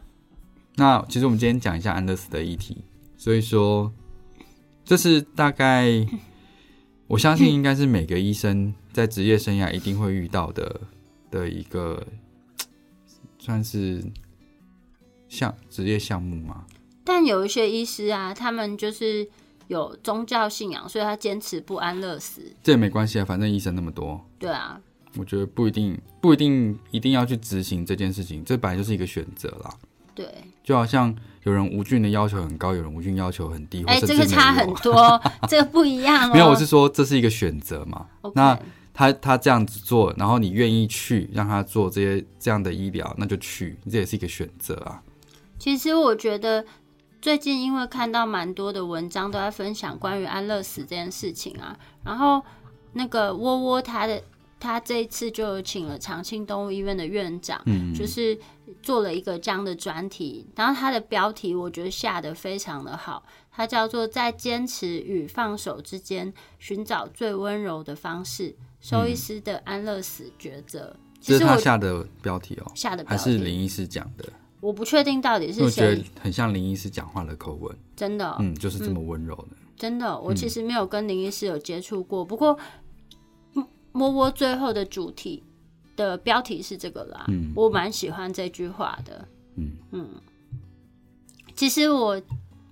[0.76, 2.84] 那其实我们今天讲一下安乐死的议题，
[3.18, 3.92] 所以说
[4.86, 5.88] 这是大概
[7.08, 10.82] 我相信应该是每个医生在职业生涯一定会遇到的。
[11.32, 12.06] 的一个
[13.40, 14.04] 算是
[15.30, 16.66] 项职业项目吗？
[17.04, 19.28] 但有一些医师啊，他们就是
[19.68, 22.42] 有宗教信仰，所以他坚持不安乐死。
[22.62, 24.20] 这也没关系啊，反正医生那么多。
[24.38, 24.80] 对啊，
[25.16, 29.74] 我觉得不一定，不一定一定要去执行这件事情，这本来就是一个选择啦。
[30.14, 30.28] 对，
[30.64, 36.30] 就好像有人无菌的要求很高，有人无菌要求很低，哎，这个差很多，这个不一样。
[36.34, 38.08] 没有，我是说这是一个选择嘛。
[38.34, 38.60] 那。
[38.98, 45.04] 他他这样子做，然后你愿意去让他做这些这样的医疗，那就去，这也是一个选择啊。
[45.60, 46.66] 其实我觉得
[47.22, 52.42] 最近因为看到蛮多的文章都在分享关于安乐死这件事情啊，然后
[52.94, 54.20] 那个窝窝他的
[54.60, 58.36] 他这一次就请了长庆动物医院的院长，嗯，就是
[58.82, 68.56] 做了一个这样的专题，然后他的标题我觉得下的非常的好，它叫做在坚持与放手之间寻找最温柔的方式。
[68.80, 74.32] 兽医师的安乐死抉择，这是他下的标题哦，下的还是林医师讲的？
[74.62, 79.58] 我不确定到底是谁，很像林医师讲话的口吻，真的，嗯，就是这么温柔的。
[79.76, 82.58] 真的，我其实没有跟林医师有接触过，不过
[83.92, 85.44] 摸摸最后的主题
[85.96, 89.72] 的标题是这个啦，嗯，我蛮喜欢这句话的，嗯。
[89.92, 90.10] 嗯。
[91.56, 92.22] 其实我，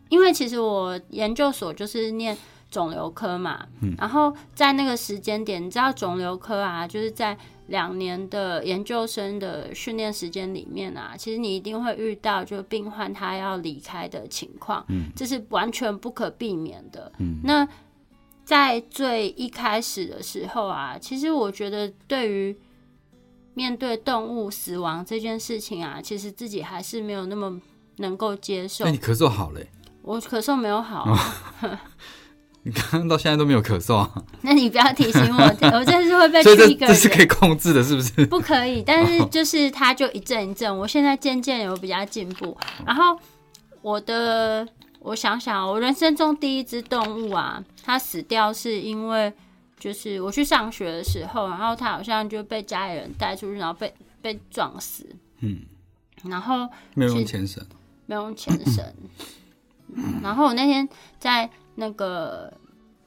[0.10, 2.38] 因为其实我研究所就是念。
[2.76, 17.10] 肿瘤科嘛，嗯然后在那个时间点，你知道肿瘤科啊，就是在两年的研究生的训练时间里面啊，其实你一定会遇到就病患他要离开的情况，嗯，这是完全不可避免的。
[17.20, 17.66] 嗯，那
[18.44, 22.58] 在最一开始的时候啊，其实我觉得对于
[23.54, 27.62] 面对动物死亡这件事情啊，其实自己还是没有那么
[28.00, 28.84] 能够接受。
[28.84, 29.66] 那你咳嗽好嘞？
[30.02, 31.08] 我咳嗽没有好。
[32.66, 34.12] 你刚刚到现在都没有咳嗽啊？
[34.42, 35.44] 那你不要提醒我，
[35.78, 38.26] 我这是会被一个这是可以控制的，是不是？
[38.26, 40.76] 不可以，但是就是它就一阵一阵。
[40.76, 42.58] 我现在渐渐有比较进步。
[42.84, 43.20] 然后
[43.84, 44.68] 我的，
[45.00, 49.32] 我想想，我人生中第一只动物啊，它死掉是因为
[49.80, 55.08] 就是我去上学的时候，然后它好像就被家里人带出去，然后被被撞死。
[55.42, 55.60] 嗯，
[56.24, 57.64] 然后没有用牵绳，
[58.08, 58.84] 没有用牵绳。
[60.24, 61.48] 然后我那天在。
[61.76, 62.52] 那个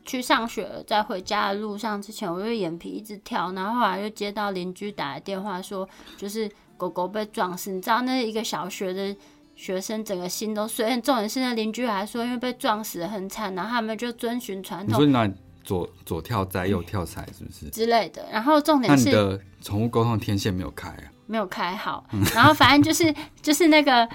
[0.05, 7.71] 去上学，在回家的路上之前，我就眼皮一直跳，然后后来又接到邻居打来电话，说就是狗狗被撞死。
[7.71, 9.17] 你知道那一个小学的
[9.55, 10.89] 学生整个心都碎。
[11.01, 15.35] 重点是那邻居还说，因为被撞死很惨，然后他们就遵循传统。
[15.65, 18.27] 左左跳灾右跳财，是不是之类的？
[18.33, 21.05] 然后重点是，你的宠物沟通天线没有开啊？
[21.27, 22.07] 没有开好。
[22.35, 24.09] 然后反正就是就是那个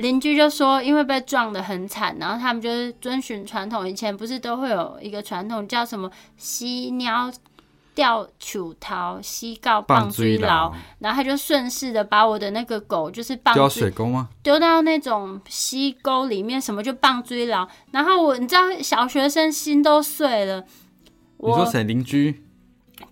[0.00, 7.30] 邻居就说，因为被撞得很惨，然后他们就是遵循传统，以前不是都会有一个传统叫什么犀鸟。
[7.92, 14.28] 吊球桃西告棒追牢，然后他就顺势的把我的那个狗就是丢水沟吗？
[14.44, 17.68] 丢到那种溪沟里面，什么就棒追牢。
[17.90, 20.64] 然后我你知道小学生心都碎了。
[21.38, 22.42] 你说谁邻居？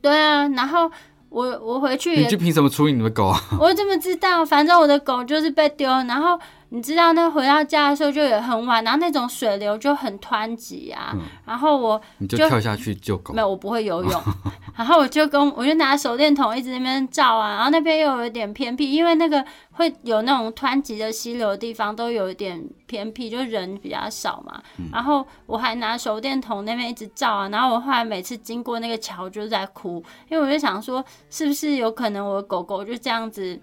[0.00, 0.90] 对啊，然后
[1.28, 3.38] 我我回去邻居凭什么处理你的狗啊？
[3.60, 4.44] 我怎么知道？
[4.44, 6.38] 反正我的狗就是被丢，然后。
[6.70, 14.22] 你知道那回到家的时候就也很晚，然后那种水流就很湍急啊，然后我你就跳下去救狗，没有，我不会游泳，
[14.76, 33.58] 然后我就跟我就拿手电筒一直那边照啊，然后那边又有一点偏僻，因为那个会有那种湍急的溪流的地方都有一点偏僻，就人比较少嘛，然后我还拿手电筒那边一直照啊，然后我后来每次经过那个桥就在哭，因为我就想说是不是有可能我的狗狗就这样子。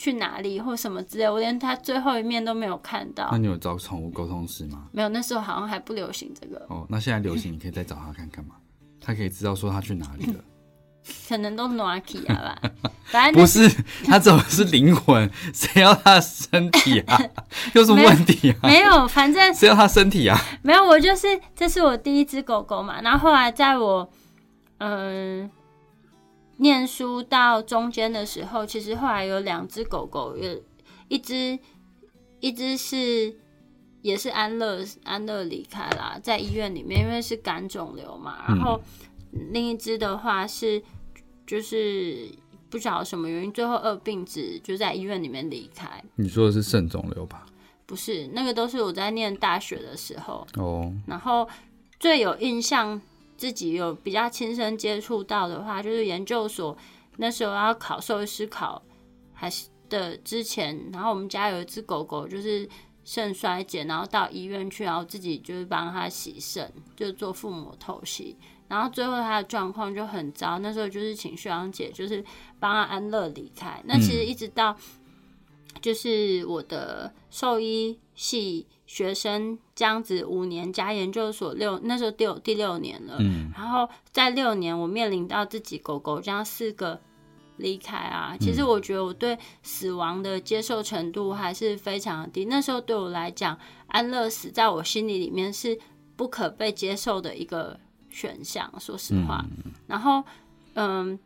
[0.00, 3.28] 去哪里或什么之类，我连他最后一面都没有看到。
[3.30, 4.86] 那你有找宠物沟通师吗？
[4.92, 6.64] 没有，那时候好像还不流行这个。
[6.70, 8.54] 哦，那现在流行，你可以再找他看看嘛，
[8.98, 10.40] 他可以知道说他去哪里了。
[11.28, 12.58] 可能都 n o k i 吧，
[13.04, 13.68] 反正不是
[14.04, 17.18] 他走的是灵魂， 谁要他身体啊？
[17.74, 18.56] 有什么问题啊？
[18.62, 20.38] 没有，反正谁要他身体啊？
[20.62, 24.10] 没有，我就是这是我第一只狗狗嘛，然后后来在我
[24.78, 25.50] 嗯。
[26.60, 30.62] 念书到中间的时候，其实后来有两只狗狗，有
[31.08, 31.58] 一只
[32.40, 33.34] 一只是
[34.02, 38.44] 也是安乐安乐离开啦，在医院里面，因为是肝肿瘤嘛。
[38.46, 38.78] 然后
[39.52, 40.82] 另一只的话是
[41.46, 42.28] 就是
[42.68, 45.88] 不晓得什么原因，最后二病子就在医院里面离开。
[46.16, 47.46] 你说的是肾肿瘤吧？
[47.86, 50.92] 不是，那个都是我在念大学的时候哦。
[51.06, 51.48] 然后
[51.98, 53.00] 最有印象。
[53.40, 56.76] 自己有比较亲身接触到的话，就是研究所
[57.16, 58.82] 那时候要考兽医师考
[59.32, 62.68] 还是的之前，然后我们家有一只狗狗，就是
[63.02, 68.36] 肾衰竭，然后到医院去，然后自己就是帮它洗肾，就做腹膜透析，
[68.68, 72.22] 然后最后它的状况就很糟，那时候就是请学长姐就是
[72.58, 73.82] 帮他安乐离开。
[73.86, 74.76] 那其实一直到
[75.80, 78.66] 就是我的兽医系。
[78.92, 83.18] 学生这样子五年加研究所六，那时候第第六年了。
[83.20, 87.00] 嗯，然后在六年，我面临到自己狗狗这样四个
[87.58, 88.36] 离开啊。
[88.40, 92.46] 其实我觉得我对死亡的接受程度还是非常低。
[92.46, 95.78] 那时候对我来讲，安乐死在我心里里面是
[96.16, 97.78] 不可被接受的一个
[98.10, 98.68] 选项。
[98.80, 99.44] 说实话，
[99.86, 100.24] 然后
[100.74, 101.16] 嗯，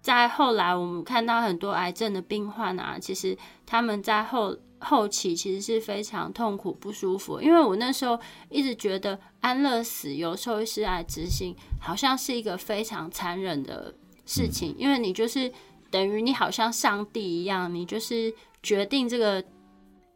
[0.00, 3.36] 在后来我们看到很多癌症的病患啊，其实
[3.66, 4.56] 他们在后。
[4.84, 8.18] 后期其实是非常痛苦不舒服，因为我那时候
[8.50, 13.94] 一直觉得安乐死由兽医师来执行，好像是一个非常残忍的
[14.26, 15.50] 事情，因为你就是
[15.90, 19.42] 等于你好像上帝一样，你就是决定这个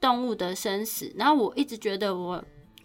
[0.01, 1.11] 动物的生死。
[1.17, 2.45] 然后我一直觉得，我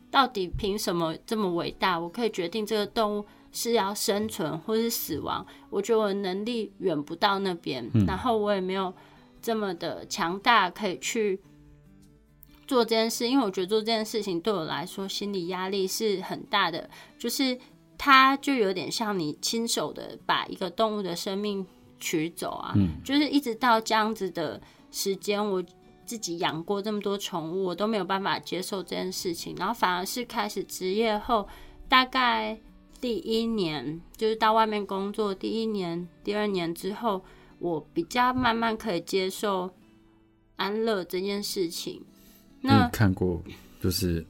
[0.10, 2.00] 到底凭什么这么伟大？
[2.00, 5.46] 我可以决定这个动物是要生存或是死亡？
[5.69, 8.93] 我觉得我能力远不到那边，然后我也没有
[9.41, 11.41] 这么的强大，可以去。
[12.65, 17.58] 做这件事，因为我觉得做这件事情对我来说心理压力是很大的，就是
[17.97, 21.65] 它就有点像你亲手的把一个动物的生命
[21.99, 22.73] 取走啊，
[23.04, 25.63] 就是一直到这样子的时间，我
[26.06, 31.47] 自己养过这么多宠物，我都没有办法接受这件事情，然后反而是开始职业后，
[31.88, 32.60] 大概
[32.99, 37.23] 第一年就是到外面工作第一年、第二年之后，
[37.60, 39.69] 我比较慢慢可以接受
[40.58, 42.04] 安乐这件事情。
[42.63, 43.43] 你看过
[43.82, 44.26] 就是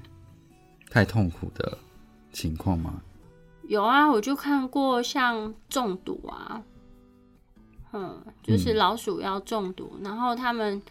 [0.90, 1.78] 太痛苦的
[2.32, 3.00] 情况吗？
[3.66, 6.62] 有啊，我就看过像中毒啊，
[7.92, 10.82] 嗯，就是老鼠要中毒，然后他们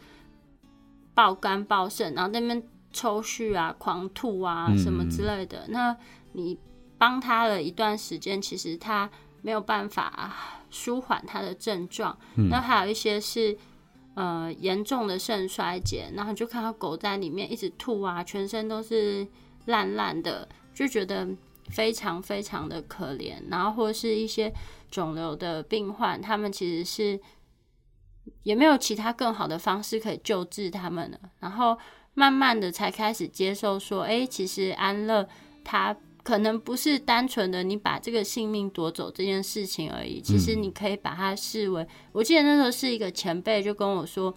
[1.14, 5.68] 爆肝爆肾，然后那边抽搐啊、狂吐啊什么之类的。
[5.68, 5.96] 那
[6.32, 6.58] 你
[6.98, 9.08] 帮他了一段时间，其实他
[9.44, 10.34] 没有办法
[10.72, 12.18] 舒缓他的症状。
[12.50, 13.56] 那还有一些是。
[14.22, 19.28] 呃，严重的肾衰竭，然后就看到狗在里面一直吐啊，全身都是
[19.66, 21.28] 烂烂的，就觉得
[21.72, 23.42] 非常非常的可怜。
[23.50, 24.54] 然后或是一些
[24.92, 27.20] 肿瘤的病患，他们其实是
[28.44, 31.18] 也没有其他更好的方式可以救治他们了。
[31.40, 31.76] 然后
[32.14, 35.28] 慢慢的才开始接受说，哎，其实安乐
[35.64, 35.98] 它。
[36.24, 44.34] 可能不是单纯的你把这个性命夺走这件事情而已，其实你可以把它视为，我记得那时候是一个前辈就跟我说，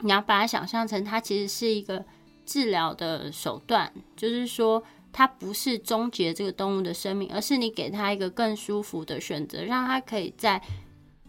[0.00, 2.04] 你要把它想象成它其实是一个
[2.44, 4.82] 治疗的手段，就是说
[5.12, 10.62] 它不是终结这个动物的生命，而是你给它一个更舒服的选择，让它可以在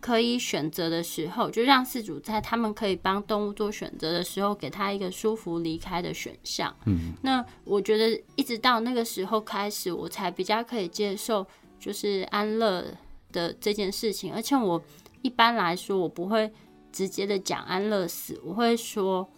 [0.01, 6.75] 可以选择的时候，就让饲主在他们可以帮动物做选择的时候，给他一个舒服离开的选项。
[6.87, 11.45] 嗯，那我觉得一直到那个时候开始，我才比较可以接受
[11.79, 12.83] 就是安乐
[13.31, 14.33] 的这件事情。
[14.33, 14.83] 而且我
[15.21, 16.51] 一般来说，我不会
[16.91, 19.29] 直接的讲安乐死，我会说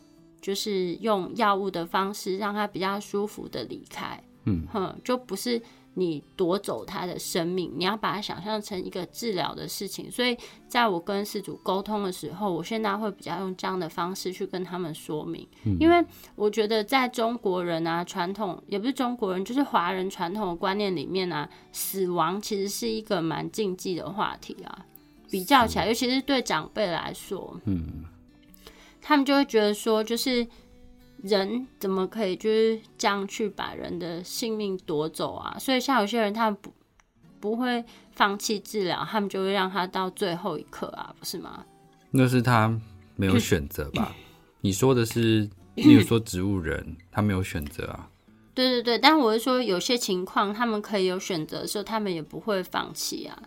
[0.42, 4.18] 就是用药物的方式让他比较舒服的离开。
[4.46, 5.62] 嗯，哼，就不是
[5.96, 10.10] 你夺走他的生命，你要把它想象成一个治疗的事情。
[10.10, 10.36] 所以，
[10.68, 15.48] 在我跟事主沟通的时候，我现在会比较用这样的方式去跟他们说明，
[15.80, 16.04] 因为
[16.36, 24.86] 我觉得在中国人啊，传统也不是中国人，就是华人传统的观念里面啊，死亡其实是一个蛮禁忌的话题啊。
[25.30, 28.04] 比较起来，尤其是对长辈来说，嗯，
[29.02, 30.48] 他们就会觉得说，就是。
[31.24, 35.58] 人怎么可以就是这样去把人的性命夺走啊？
[35.58, 36.74] 所以像有些人，他们不
[37.40, 41.66] 不会放弃治疗，他们就会让他到最后一刻啊，不是吗？
[42.12, 42.78] 那是他
[43.16, 44.14] 没有选择吧？
[44.60, 48.10] 你说的是，你有说植物人他没有选择啊？
[48.54, 53.44] 对对对，但我是说有些情况他们可以有选择的时候，他们也不会放弃啊。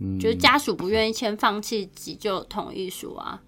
[0.00, 3.40] 嗯，就是家属不愿意签放弃急救同意书啊。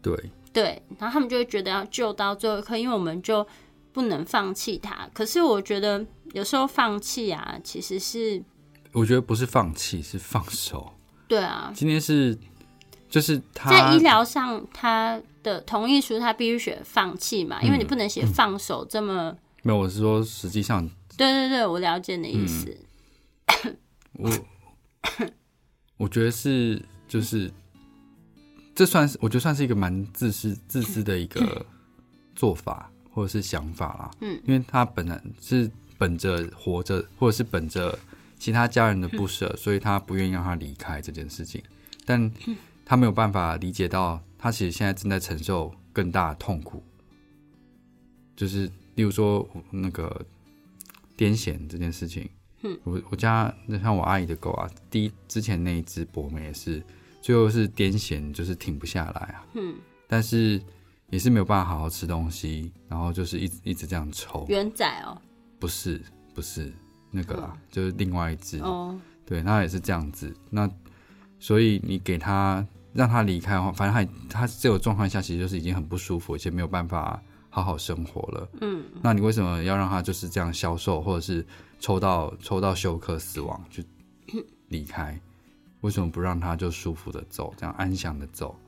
[0.00, 0.30] 对。
[0.56, 3.46] 对，然后他们就会觉得要救到最后一刻，因为我们就
[3.92, 5.06] 不能放弃他。
[5.12, 8.42] 可是我觉得有时候放弃啊，其实是
[8.92, 10.94] 我觉得不是放弃，是放手。
[11.28, 12.38] 对啊，今天是
[13.10, 19.36] 就是他在医疗上他的同意书，他必须写放弃嘛，因为你不能写放手这么。
[19.62, 20.88] 没有，我是说实际上。
[21.18, 22.74] 对对对，我了解你的意思。
[24.14, 24.30] 我
[25.98, 27.52] 我觉得是就是。
[28.76, 31.64] 这算是我觉得算是一个蛮自私、自私的一个
[32.34, 34.10] 做法或者是想法啦。
[34.20, 37.98] 嗯，因为他本来是本着活着，或者是本着
[38.38, 41.62] 其他家人的不舍，所以他不愿意让他离开这件事情。
[42.04, 42.30] 但
[42.84, 46.84] 他没有办法理解到，他其实现在正在承受更大的痛苦。
[48.36, 50.22] 就是例如说那个
[51.16, 52.28] 癫痫这件事情，
[52.62, 56.82] 嗯，我我家那像我阿姨的狗啊，第一之前那一只博美也是。
[57.20, 59.46] 最后是癫痫，就是停不下来啊。
[59.54, 59.74] 嗯，
[60.06, 60.60] 但是
[61.10, 64.46] 也是没有办法好好吃东西，然后就是一直一直这样抽。
[64.48, 65.16] 元仔哦，
[65.58, 66.00] 不是
[66.34, 66.72] 不是
[67.10, 68.98] 那个啦，就是另外一只哦。
[69.24, 70.32] 对，那也是这样子。
[70.50, 70.70] 那
[71.40, 78.48] 所以你给他让他离开的话，反正他他这种状况下其实就是已经很不舒服，而且没有办法好好生活了。
[78.60, 81.44] 嗯，那你为什么要让他就是这样消瘦，或者是
[81.80, 83.82] 抽到抽到休克死亡就
[84.68, 85.20] 离开？
[85.86, 88.58] 为什么不让他就舒服的走，这样安详的走？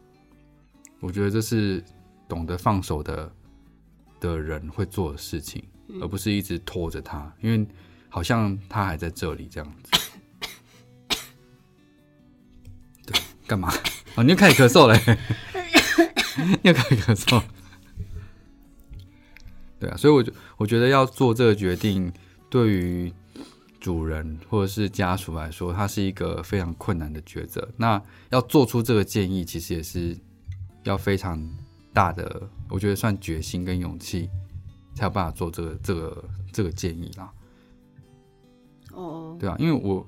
[1.00, 1.82] 我觉得这是
[2.28, 3.32] 懂得放手的
[4.20, 5.60] 的人会做的事情，
[6.00, 7.66] 而不是一直拖着他，因为
[8.08, 9.90] 好像他还在这里这样子。
[13.04, 13.68] 对，干嘛？
[14.14, 14.96] 哦，你又开始咳嗽了，
[16.62, 17.42] 又开始咳嗽。
[19.80, 22.12] 对啊，所以我就我觉得要做这个决定，
[22.48, 23.12] 对于。
[23.80, 27.66] 主人或者是家属来说，它是一个非常困难的抉择。
[27.76, 30.16] 那要做出这个建议，其实也是
[30.82, 31.40] 要非常
[31.92, 34.28] 大的，我觉得算决心跟勇气，
[34.94, 37.32] 才有办法做这个这个这个建议啦。
[38.92, 40.04] 哦，对啊，因为我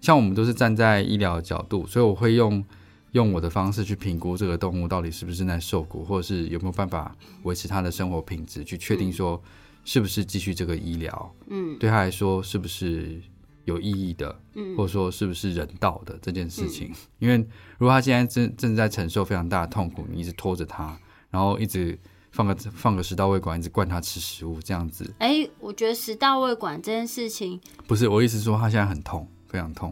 [0.00, 2.64] 像我们都是站在医疗的角度，所以我会用
[3.12, 9.42] 用我的方式去评估这个动物到底是不是在受苦，或者是有没有办法维持它的生活品质，去确定说。
[9.88, 11.34] 是不是继续这个医疗？
[11.46, 13.18] 嗯，对他来说是不是
[13.64, 14.38] 有意义的？
[14.52, 16.92] 嗯，或者说是不是人道的这件事情？
[17.18, 17.38] 因为
[17.78, 20.94] 如果他现在正正在承受非常大的痛苦，你一直拖着他，
[21.30, 21.98] 然后一直
[22.32, 25.10] 放个放个食道胃管，一直灌他吃食物，这样子。
[25.20, 29.90] 哎，我觉得食道胃管这件事情不是我意思说他现在很痛，非常痛，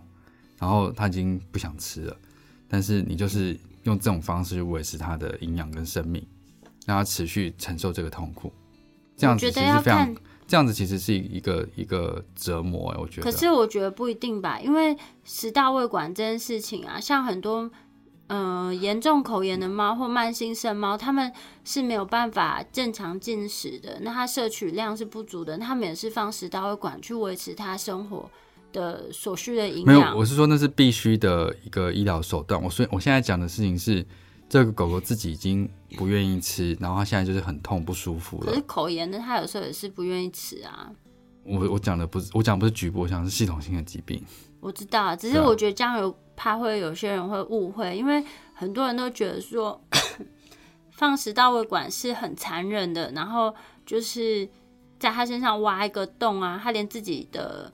[0.58, 2.14] 然后他已经不想吃了，
[2.68, 6.22] 但是你就是用这种方式去维持他的营养跟生命，
[6.84, 8.52] 让他持续承受这个痛苦。
[9.16, 10.14] 这样子其实非常，
[10.46, 13.22] 这样子其实是一个一个折磨哎，我觉得。
[13.22, 17.70] 可是我觉得不一定吧，因为食道胃管这件事情啊，像很多
[18.26, 21.32] 呃严重口炎的猫或慢性肾猫，它们
[21.64, 28.30] 是没有办法正常进食的，那它摄取量是不足的，它们也是放食道胃管去维持它生活
[28.72, 29.86] 的所需的营养。
[29.86, 32.62] 没有，我是说那是必须的一个医疗手段。
[32.62, 34.06] 我说我现在讲的事情是。
[34.48, 38.46] 这个狗狗自己已经不愿意吃，然后它现在就是很痛不舒服了。
[38.46, 40.90] 可是口炎的，它有时候也是不愿意吃啊。
[41.44, 44.22] 我我讲的不是我讲不是局部，我讲是系统性的疾病。
[44.60, 49.80] 我知道，只是我觉得这样有怕会有些人会误会，因为很多人都觉得说
[50.90, 54.48] 放食道胃管是很残忍的，然后就是
[54.98, 57.72] 在他身上挖一个洞啊，他连自己的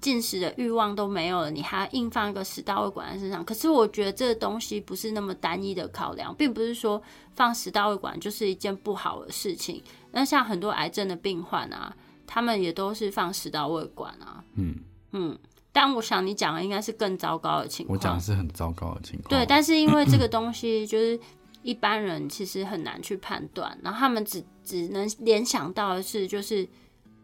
[0.00, 3.44] 进食的欲望都没有了，你还硬放一个食道胃管在身上？
[3.44, 7.00] 可是我觉得这个东西不是那么单一的考量，并不是说
[7.34, 9.82] 放食道胃管就是一件不好的事情。
[10.12, 11.94] 那像很多癌症的病患啊，
[12.26, 14.42] 他们也都是放食道胃管啊。
[14.54, 14.74] 嗯
[15.12, 15.38] 嗯，
[15.72, 17.98] 但我想你讲的应该是更糟糕的情况。
[17.98, 19.28] 我讲的是很糟糕的情况。
[19.28, 21.18] 对，但是因为这个东西就是
[21.62, 26.66] 一般人其实很难去判断，然后他们只只能联想到的是，就是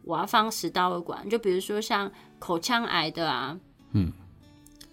[0.07, 3.61] 我要放食道胃管，就比如说像口腔癌的啊，
[3.93, 4.11] 嗯，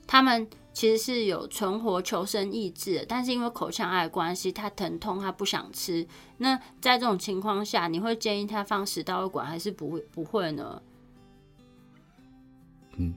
[0.05, 0.45] 他们。
[0.75, 6.03] 其实是有存活求生意志，但是因为口腔癌关系，他疼痛，他不想吃。
[6.39, 10.81] 那在这种情况下，你会建议他放食道胃管，还是不会不会呢？
[12.97, 13.13] 嗯，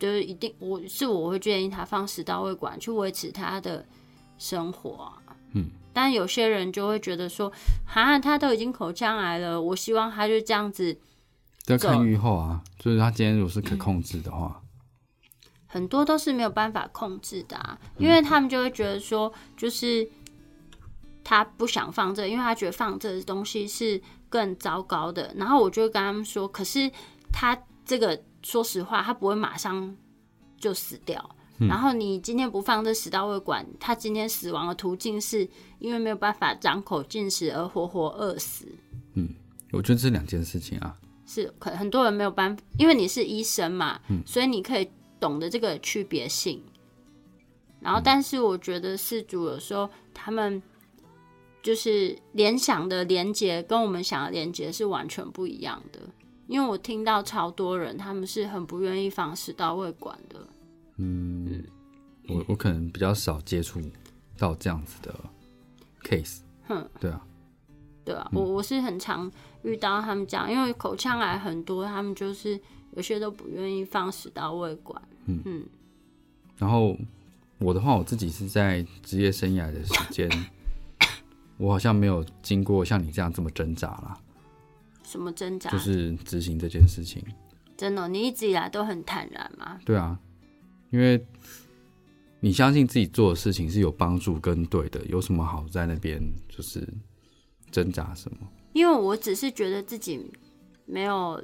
[0.00, 3.86] 就是一定，我是我会建议他放食道胃管去维持他的
[4.36, 5.12] 生活。
[5.52, 7.52] 嗯，但有些人就会觉得说，
[7.86, 10.98] 哈，他都已经口腔癌了，我希望他就这样子。
[11.66, 14.62] 要看愈后啊，就是他今天如果是可控制的话。
[15.66, 20.08] 很多都是没有办法控制的啊，因为他们就会觉得说，就是
[21.22, 25.34] 他不想放这，因为他觉得放这东西是更糟糕的。
[25.36, 26.90] 然后我就跟他们说，可是
[27.32, 29.94] 他这个说实话，他不会马上
[30.58, 31.36] 就死掉。
[31.58, 35.46] 然后你今天不放这食道胃管，他今天死亡的途径是
[35.78, 38.66] 因为没有办法张口进食而活活饿死。
[39.14, 39.28] 嗯，
[39.72, 40.96] 我觉得这两件事情啊，
[41.26, 44.88] 是可很多人没有办法，因为你是医生嘛，所以你可以。
[45.18, 46.62] 懂得这个区别性，
[47.80, 50.62] 然后，但是我觉得事主有时候他们
[51.62, 56.00] 就是联想的连接跟我们想的连接是完全不一样的。
[56.48, 60.46] 因为我听到超多人他们是很不愿意放食道胃管的。
[60.98, 61.64] 嗯，
[62.28, 63.80] 我我可能比较少接触
[64.36, 65.14] 到这样子的
[66.02, 66.40] case。
[66.68, 67.26] 哼，对啊，
[68.04, 69.32] 对啊，我我是很常
[69.66, 72.58] 遇到他们讲，因为口腔癌很多，他们就是
[72.92, 75.02] 有些都不愿意放食道胃管。
[75.26, 75.64] 嗯
[76.56, 76.96] 然后
[77.58, 80.30] 我的话，我自己是在职业生涯的时间，
[81.58, 84.16] 我好像没有经过像你这样这么挣扎啦。
[85.02, 85.68] 什么挣扎？
[85.70, 87.22] 就是执行这件事情。
[87.76, 89.78] 真的，你一直以来都很坦然吗？
[89.84, 90.18] 对啊，
[90.90, 91.22] 因为
[92.40, 96.86] 你相信自己做的事情是有帮助跟对的，有什么好在那边就是
[97.70, 98.38] 挣扎什么？
[98.76, 100.30] 因为我只是觉得自己
[100.84, 101.42] 没有，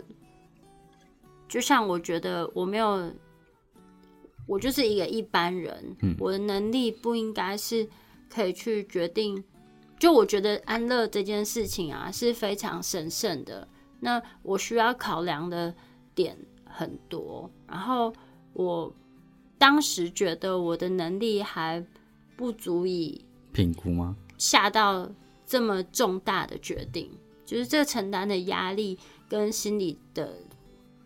[1.48, 3.10] 就像我觉得我没有。
[4.46, 7.88] 我就是一个一般人，我的能力不应该是
[8.28, 9.42] 可以去决定。
[9.98, 13.66] 就我觉得安乐这件事情啊是非常神圣的，
[14.00, 15.72] 那我需要考量的
[16.12, 17.48] 点很多。
[17.68, 18.12] 然后
[18.52, 18.92] 我
[19.56, 21.82] 当时觉得我的能力还
[22.36, 24.16] 不足以评估吗？
[24.36, 25.08] 下到
[25.46, 27.08] 这么重大的决定，
[27.52, 28.98] 就是这承担的压力
[29.28, 30.38] 跟心理的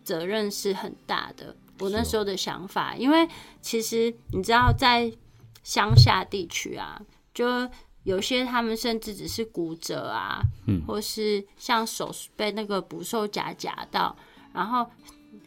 [0.01, 1.53] 责任是很大的。
[1.79, 3.27] 我那时候的想法，因为
[3.61, 5.11] 其实你知道，在
[5.61, 7.01] 乡下地区啊，
[7.33, 7.45] 就
[8.03, 14.15] 有些他们甚至只是骨折啊，嗯，或是像手被那个捕兽夹夹到，
[14.53, 14.89] 然后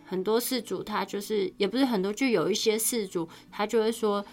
[0.05, 4.24] 很多事主他就是也不是很多，就有一些事主他就会说，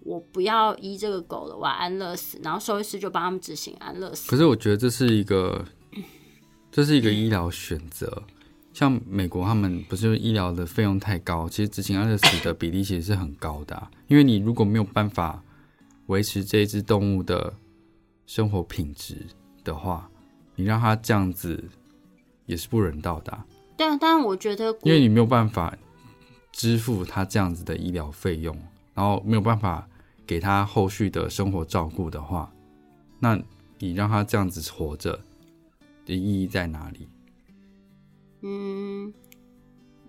[0.00, 4.28] 我不要医这个狗了，我要安乐死，然后兽医师就帮他们执行安乐死。
[4.28, 5.64] 可是我觉得这是一个，
[6.74, 8.24] 这是一个医疗选择。
[8.72, 13.80] 像美国，他们不是医疗的费用太高，其实执行安乐死的比例其实是很高的。
[14.08, 15.40] 因为你如果没有办法
[16.06, 17.54] 维持这只动物的
[18.26, 19.24] 生活品质
[19.62, 20.10] 的话，
[20.56, 21.62] 你让它这样子
[22.44, 23.44] 也是不人道的。
[23.76, 25.72] 对啊，但我觉得，因为你没有办法
[26.50, 28.52] 支付它这样子的医疗费用，
[28.94, 29.88] 然后没有办法
[30.26, 32.52] 给它后续的生活照顾的话，
[33.20, 33.40] 那
[33.78, 35.20] 你让它这样子活着
[36.04, 37.08] 的意义在哪里？
[38.42, 39.12] 嗯，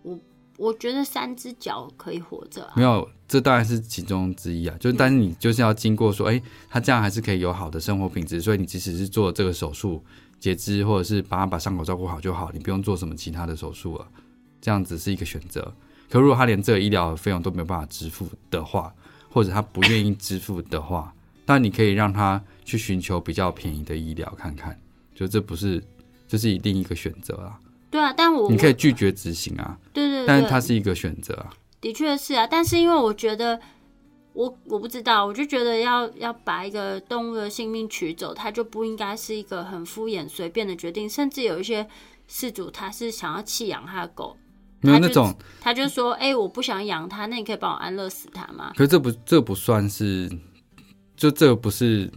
[0.01, 0.19] 我
[0.57, 4.75] 我觉得三只脚可以活着，没有，这当然是其中之一啊。
[4.79, 10.03] 就但是你就是要经过说，哎，他这样还是可以有好的生活品质，所以你即使是做这个手术
[10.39, 14.07] 截肢，或者是把他把伤口照顾好就好，你不用做什么其他的手术了，
[14.59, 15.73] 这样子是一个选择。
[16.09, 18.93] 可如果他连这个医疗费用都没有办法支付的话，
[19.29, 21.13] 或者他不愿意支付的话，
[21.45, 24.79] 那你可以让他去寻求比较便宜的医疗看看，
[25.15, 25.81] 就这不是
[26.27, 27.57] 这是一定一个选择啊。
[27.89, 29.79] 对啊，但我你可以拒绝执行啊。
[29.93, 31.49] 对对，但是它是一个选择啊。
[31.79, 33.57] 的确是啊，但是因为我觉得，
[34.33, 41.09] 我我不知道，我就觉得要要把一个动物的性命取走，它就不应该是一个很敷衍随便的决定。
[41.09, 41.87] 甚至有一些
[42.27, 44.35] 事主他是想要弃养他的狗，
[44.81, 50.29] 没有那种，他就说：“哎，我不想养它，那你可以帮我安乐死它吗？”可是这不这不算是，
[51.15, 52.11] 就这不是。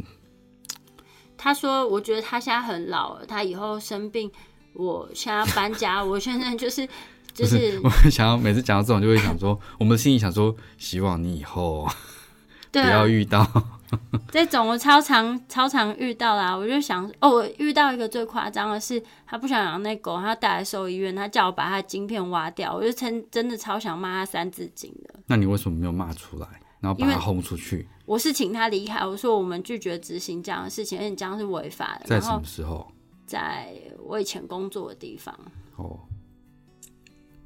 [1.38, 4.30] 他说：“我觉得他现在很老了，他以后生病。”
[4.74, 6.86] 我现在要搬家，我现在就是
[7.32, 11.88] 就是我想要每次讲到这种，就会想说，我们心里想说，希望你以后
[12.70, 13.44] 不要遇到。
[14.30, 25.14] 这种我超常超常遇到啦，我就想哦，我遇到一个最夸张的是，他不想养那狗，他带来兽医院，他叫我把他的晶片挖掉，我就真真的超想骂他三字经的。
[25.26, 26.46] 那你为什么没有骂出来，
[26.80, 27.86] 然后把他轰出去？
[28.06, 32.06] 我是请他离开，我说我们拒绝执行这样的事情，而且这样是违法的。
[32.06, 32.90] 在什么时候？
[33.26, 35.38] 在我以前工作的地方。
[35.76, 35.98] 哦，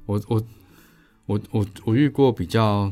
[0.05, 0.43] 我我
[1.25, 2.91] 我我我遇过比较，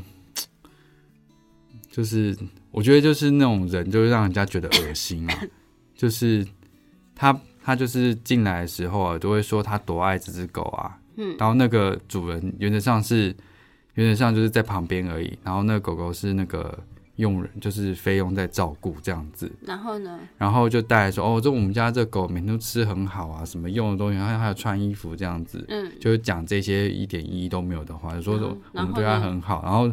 [1.90, 2.38] 就是。
[2.74, 5.44] 我觉得就是那种人，就是让人家觉得恶心啊。
[5.94, 6.48] 就是
[7.14, 10.98] 他，他就是进来的时候啊，都会说他多爱这只狗啊。
[11.18, 11.36] 嗯。
[11.38, 13.36] 然后那个主人原则上是，
[14.02, 15.38] 原则上就是在旁边而已。
[15.44, 16.78] 然后那个狗狗是那个
[17.18, 19.52] 佣人，就是菲佣在照顾这样子。
[19.62, 20.20] 然后呢？
[20.38, 25.64] 然后就带来说，哦，这我们家这狗每天都吃很好啊，什么用的东西，还有还有穿衣服这样子。
[25.70, 25.92] 嗯。
[26.00, 29.92] 就是讲这些一点意义都没有的话，就说我们对它很好，然后。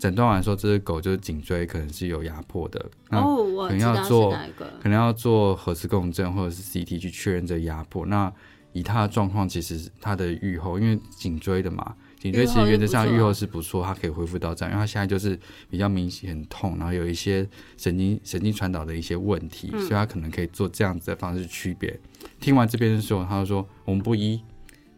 [0.00, 4.34] 诊断完说这只狗就是颈椎可能是有压迫的，哦，可能要做，
[4.80, 8.06] 可能要做核磁共振或者是 CT 去确认这压迫。
[8.06, 8.32] 那
[8.72, 14.72] 以它的状况，其实它的愈后，因为颈椎的嘛，颈椎其实原则上愈后是不错，它可以恢复到这样。
[14.72, 15.36] 因为它现在就是
[15.70, 17.48] 比较明显很痛，然后有一些
[17.78, 21.98] 神经神经传导的一些问题，所以它可能可以做这样子的方式区别。
[22.38, 24.38] 听完这边的时候，他就说我们不医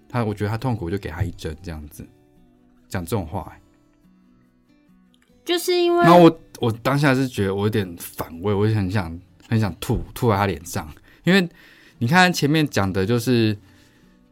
[0.09, 2.05] 他，我觉得他痛苦，我就给他一针这样子，
[2.89, 3.57] 讲这种话。
[5.45, 10.93] 就是因为，然后我我当下是觉得我有点反胃，我就很想很想吐吐在他脸上，
[11.25, 11.49] 因为
[11.99, 13.57] 你看前面讲的就是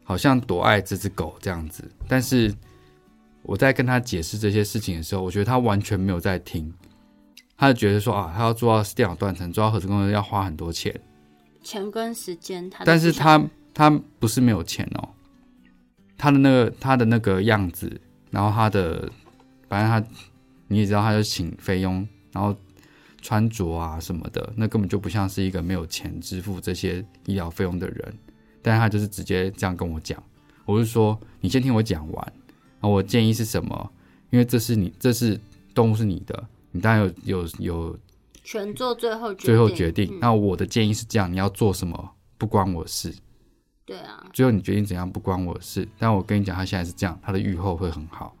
[0.03, 2.53] 好像多爱这只狗这样子，但是
[3.51, 6.73] 我在跟他解释这些事情的时候，我觉得他完全没有在听，
[7.57, 10.97] 他就觉得说啊，他要做到电脑断层，做到核磁共振要花很多钱，
[11.61, 13.43] 钱跟时间，他但是他
[13.73, 13.89] 他
[14.19, 15.09] 不是没有钱哦，
[16.17, 17.99] 他的那个他的那个样子，
[18.29, 19.11] 然后他的
[19.67, 20.07] 反正他。
[20.67, 22.55] 你也知道，他就请菲佣，然后
[23.21, 28.13] 穿着啊什么的，那根本就不像是一个没有钱支付这些医疗费用的人。
[28.61, 30.23] 但是他就是直接这样跟我讲，
[30.63, 32.33] 我就说，你先听我讲完，
[32.81, 33.91] 啊，我建议是什么？
[34.29, 35.39] 因为这是你，这是
[35.73, 37.99] 动物是你的，你当然有有有
[38.43, 40.17] 全做最后最后决定。
[40.19, 43.13] 那我的建议是这样，你要做什么不关我事。
[43.85, 45.87] 对啊，最后你决定怎样不关我事。
[45.97, 48.35] 但我跟你讲，他现在是这样，他的愈后会很好。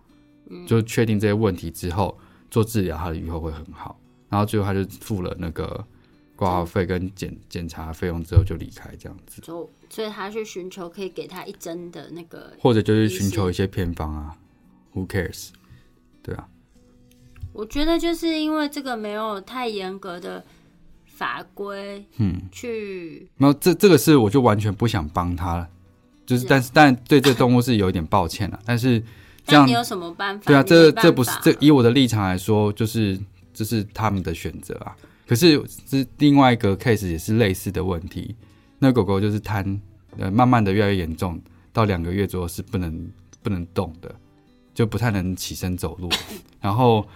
[0.67, 2.17] 就确定这些问题之后
[2.49, 3.97] 做治疗，他的愈后会很好。
[4.29, 5.85] 然后最后他就付了那个
[6.41, 9.39] 挂号费跟检检查费用之后就离开这样子。
[9.43, 14.35] 就所以他去寻求可以给他一针的那个，或者就是寻求一些偏方啊。
[14.95, 15.49] Who cares？
[16.23, 16.47] 对啊。
[17.53, 20.43] 我觉得就是因为这个没有太严格的
[21.05, 23.29] 法规，嗯，去。
[23.37, 25.69] 然后这这个是我就完全不想帮他了，
[26.25, 29.03] 就是但是但对这动物是有一点抱歉了，但是。
[29.43, 30.45] 这样你有什么办法？
[30.45, 33.19] 对啊，这这不是这以我的立场来说，就是
[33.51, 34.95] 这是他们的选择啊。
[35.31, 38.35] 可是是另外一个 case 也是类似的问题，
[38.79, 39.79] 那狗狗就是瘫，
[40.17, 41.39] 呃，慢慢的越来越严重，
[41.71, 43.09] 到两个月左右是不能
[43.41, 44.13] 不能动的，
[44.73, 46.09] 就不太能起身走路。
[46.59, 47.07] 然后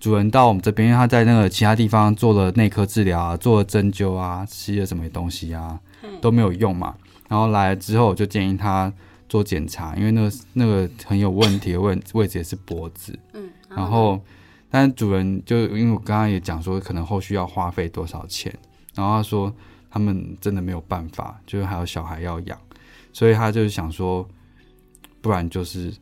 [0.00, 5.78] 主人到我们这边，他在那个其他地方做了内科治疗啊，做了针灸啊，吃了什么东西啊，
[6.22, 6.96] 都没有用嘛。
[7.28, 8.90] 然后来了之后，就建议他。
[9.28, 14.20] 做检查，因为那个那个很有问题的位位置也是脖子，嗯，然后，
[14.72, 18.50] 但主人就因为我刚刚也讲说，可能后续要花费多少钱，
[18.94, 19.54] 然后他说
[19.90, 22.58] 他们真的没有办法，就是还有小孩要养，
[23.12, 24.26] 所以他就是想说，
[25.20, 25.92] 不然就是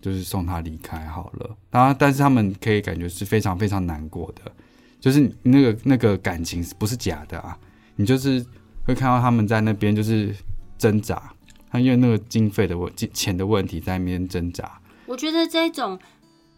[0.00, 1.56] 就是送他离开好了。
[1.70, 4.50] 然后，但是他们可以感觉是非常非常难过的，
[4.98, 7.56] 就是那个那个感情不是假的啊，
[7.94, 8.44] 你就是
[8.84, 10.34] 会看到他们在那边就是
[10.76, 11.32] 挣扎。
[11.70, 14.78] 他因为那个经费的问、钱的问题在那边挣扎。
[15.06, 15.98] 我觉得这种，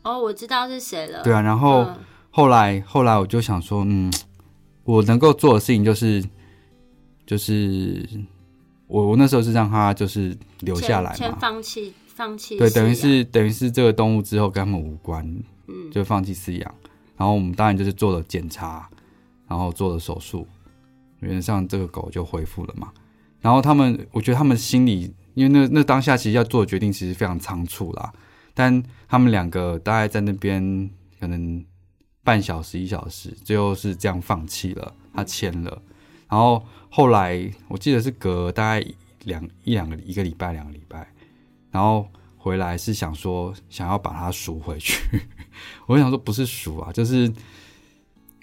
[0.05, 1.23] 哦，我知道是谁了。
[1.23, 1.87] 对啊，然后
[2.31, 4.13] 后来后来我就想说，嗯，
[4.85, 6.23] 我能够做的事情就是，
[7.27, 8.07] 就是
[8.87, 12.59] 我我那时候是让他就是留下来嘛，放弃放弃。
[12.59, 15.25] 对，等于是等于是这个动物之后跟他们无关，
[15.69, 16.75] 嗯，就放弃饲养。
[17.17, 18.89] 然后我们当然就是做了检查，
[19.49, 20.47] 然后做了手术，
[21.21, 22.93] 原则上这个狗就恢复了嘛。
[23.41, 28.13] 然后他们，我觉得他们心里，因为那那当下其实要做的决定其实非常仓促啦。
[28.55, 30.89] 但他们两个大概在那边
[31.21, 31.63] 可能
[32.23, 35.83] 半小时一小时，最后是这样放弃了，他签了。
[36.29, 38.87] 然后后来我记得是隔大概
[39.25, 41.07] 两一两个一个礼拜两个礼拜，
[41.71, 45.21] 然后回来是想说想要把它赎回去。
[45.87, 47.33] 我想说不是赎啊，就是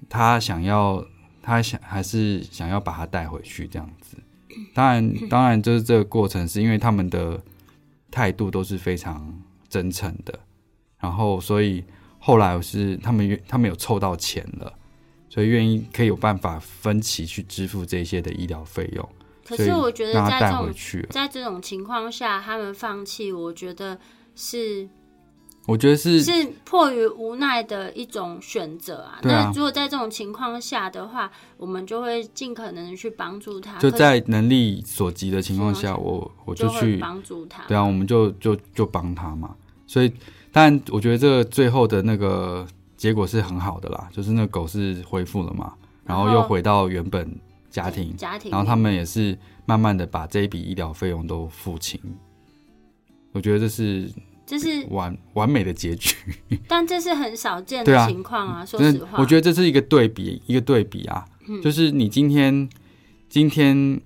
[0.09, 1.03] 他想要
[1.41, 4.17] 他想还是想要把它带回去这样子。
[4.73, 7.41] 当然，当然就是这个过程，是因为他们的
[8.09, 9.33] 态度都是非常
[9.71, 10.37] 真诚的，
[10.99, 11.81] 然后所以
[12.19, 14.71] 后来我是他们他们有凑到钱了，
[15.29, 19.09] 所以愿意可以有办法分期去支付这些的医疗费用。
[19.45, 20.73] 可是我觉得在这种
[21.09, 23.97] 在这种情况下，他们放弃，我觉得
[24.35, 24.89] 是。
[25.67, 26.31] 我觉得是是
[26.65, 29.19] 迫于无奈的一种选择啊。
[29.21, 33.77] 那如果在这种情况下的话，我们就会尽可能的去帮助他。
[33.77, 37.63] 就在能力所及的情况下，我我就去帮助他。
[37.67, 39.55] 对啊，我们就就就帮他嘛。
[39.91, 40.11] 所以，
[40.53, 42.65] 但我觉得这个最后的那个
[42.95, 45.73] 结果是很好的啦，就是那狗是恢复了嘛，
[46.05, 47.29] 然后又回到原本
[47.69, 51.99] 家庭，家庭，然后他们也是慢慢的把这一笔医疗费用都付清。
[53.33, 54.09] 我觉得这是。
[54.43, 56.13] 这是完完美的结局，
[56.67, 58.65] 但这是很少见的情况啊！
[58.65, 61.25] 说实话，我觉得这是一个对比，一个对比啊。
[61.63, 62.69] 就是你今天
[63.29, 64.01] 今天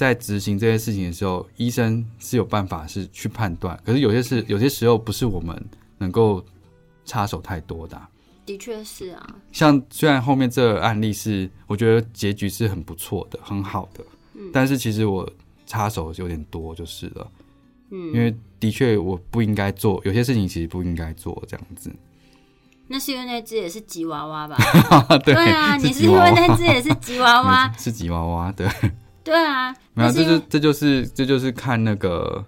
[0.00, 5.62] 在执行这些事情的时候，医生是有办法是去判断，可是有些事有些时候不是我们
[5.98, 6.42] 能够
[7.04, 8.00] 插手太多的。
[8.46, 14.02] 的确是啊，像虽然后面这个案例是我觉得结局是很不错的，很好的，
[14.54, 15.30] 但是其实我
[15.66, 17.30] 插手有点多就是了。
[17.90, 21.92] 嗯，因为的确我不应该做有些事情，其实不应该做这样子。
[22.88, 24.56] 那是因为那只也是吉娃娃吧？
[25.22, 27.70] 对啊，你是因为那只也是吉娃娃？
[27.76, 28.66] 是吉娃娃，对。
[29.22, 32.44] 对啊，没有，这就这就是这就是看那个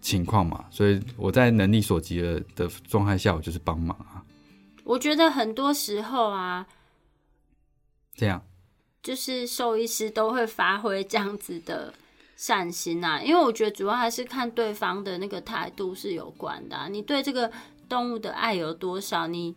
[0.00, 0.64] 情况嘛。
[0.70, 4.22] 所以我在能力所及的的状态下，我就是帮忙啊。
[4.84, 6.66] 我觉得很多时候啊，
[8.14, 8.42] 这样
[9.02, 11.94] 就是兽医师都会发挥这样子的。
[12.34, 16.88] 善心啊，因为我觉得主要还是看对方的那个态度是有关的。
[16.88, 17.48] 你对这个
[17.88, 19.54] 动物的爱有多少，你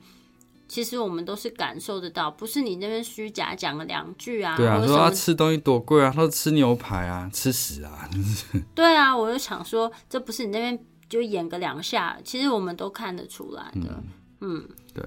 [0.68, 4.55] 其实我们都是感受得到，不是你那边虚假讲了两句啊。
[4.57, 8.09] 对啊，说他吃东西多贵啊，他说吃牛排啊，吃屎啊。
[8.74, 14.03] 对啊，我就想说，这不是你那边就演个两下，其实我们都看得出来的。
[14.41, 15.03] 嗯，对。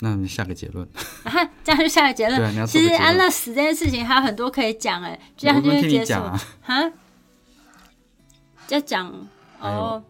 [0.00, 0.86] 那我们下个结论，
[1.62, 2.66] 这样就下个结论。
[2.66, 6.38] 其实安乐死这件事情还有很多可以讲哎，这样就结束啊？
[8.66, 9.10] 就讲
[9.60, 10.02] 哦，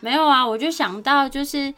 [0.00, 1.74] 没有啊，我就想到就是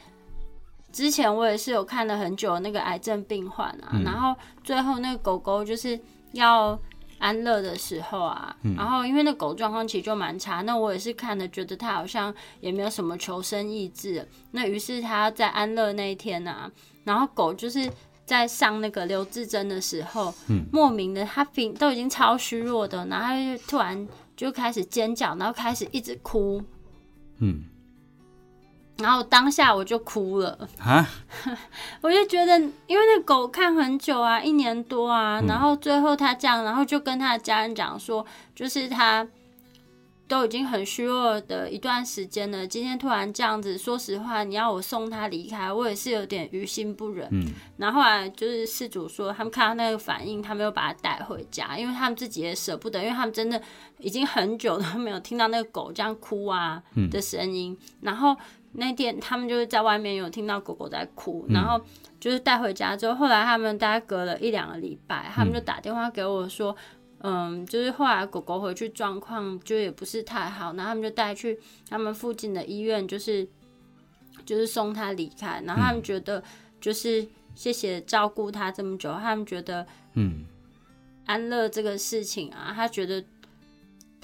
[0.94, 4.32] 之前我也是有看了很久那个癌症病患啊，然后
[4.62, 5.98] 最后那个狗狗就是
[6.34, 6.78] 要
[7.18, 16.70] 安乐的时候啊，然后因为那狗状况其实就蛮差，那我也是看了觉得它好像也没有什么求生意志，那于是它在安乐那一天啊。
[17.02, 17.90] 然后狗就是
[18.24, 20.32] 在上那个留置针的时候，
[20.70, 26.62] 莫名的它平都已经超虚弱的，然后就突然就开始尖叫，然后开始一直哭，
[27.38, 27.64] 嗯，
[28.98, 31.06] 然后当下我就哭了啊，
[32.00, 38.24] 我就觉得因为那狗看很久啊，一年多啊，然后最后它这样，然后就跟他的家人讲说，
[38.54, 39.26] 就是他。
[40.26, 47.28] 都已经很虚弱的一段时间了，今天突然这样子，说实话，你要我送他离开，我也是有点于心不忍。
[47.30, 53.60] 嗯，然后后来就是事主说，他们看到那个反应，他们又把它带回家，因为他们自己也舍不得，因为他们真的
[53.98, 57.76] 已经很久都没有听到那个狗这样哭啊的声音。
[58.00, 58.34] 然后
[58.74, 61.80] 那天他们就是在外面有听到狗狗在哭，然后
[62.20, 66.76] 就是带回家之后，后来他们大概隔了一两个礼拜，他们就打电话给我说。
[67.26, 71.58] 嗯，就是后来狗狗回去状况就也不是太好，然后他们就带去
[71.88, 73.48] 他们附近的医院，就是
[74.44, 75.62] 就是送他离开。
[75.64, 76.44] 然后他们觉得
[76.82, 80.44] 就是谢谢照顾他这么久，他们觉得嗯
[81.24, 83.24] 安乐这个事情啊，他觉得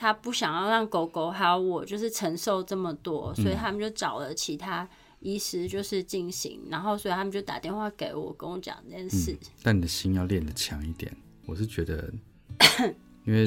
[0.00, 4.88] 他不想要让狗狗还有我就是承受这么多，所以他们就找了其他
[5.18, 9.36] 医师就是进行，然后所以他们就打电话给我跟我讲这件事。
[9.62, 12.10] 但你的心要练得强一点，我是觉得。
[13.26, 13.46] 因为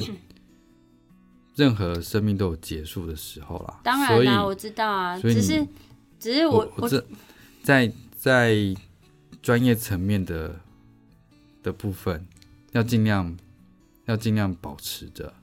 [1.56, 3.80] 任何生命都有结束的时候啦。
[3.82, 5.18] 当然啦，我知道啊。
[5.18, 5.66] 只是，
[6.20, 7.04] 只是我我这
[7.64, 8.56] 在在
[9.42, 10.60] 专业层面的
[11.64, 12.24] 的部分，
[12.70, 13.36] 要尽量
[14.04, 15.34] 要尽量保持着。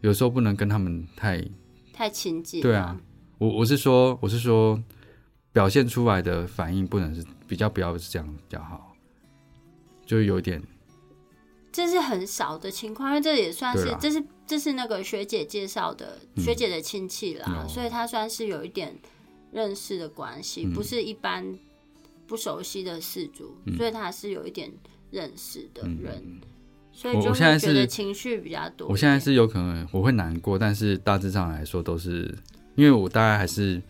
[0.00, 1.44] 有时候不能跟他们太
[1.92, 2.60] 太亲近。
[2.60, 2.98] 对啊，
[3.38, 4.82] 我我是说，我是说，
[5.52, 8.94] 表现出来的反应不能是比较不要是这样比较好，
[10.06, 10.62] 就有点。
[11.70, 18.96] 这是很少的情况，因为这也算是，这是这是那个学姐介绍的学姐的亲戚啦，所以她算是有一点
[19.52, 21.56] 认识的关系，不是一般
[22.26, 24.72] 不熟悉的事主，所以她是有一点
[25.10, 26.40] 认识的人，
[26.98, 28.88] 所以就现在是情绪比较多。
[28.88, 32.36] 我现在是有可能我会难过，但是大致上来说都是
[32.74, 33.80] 因为我大概还是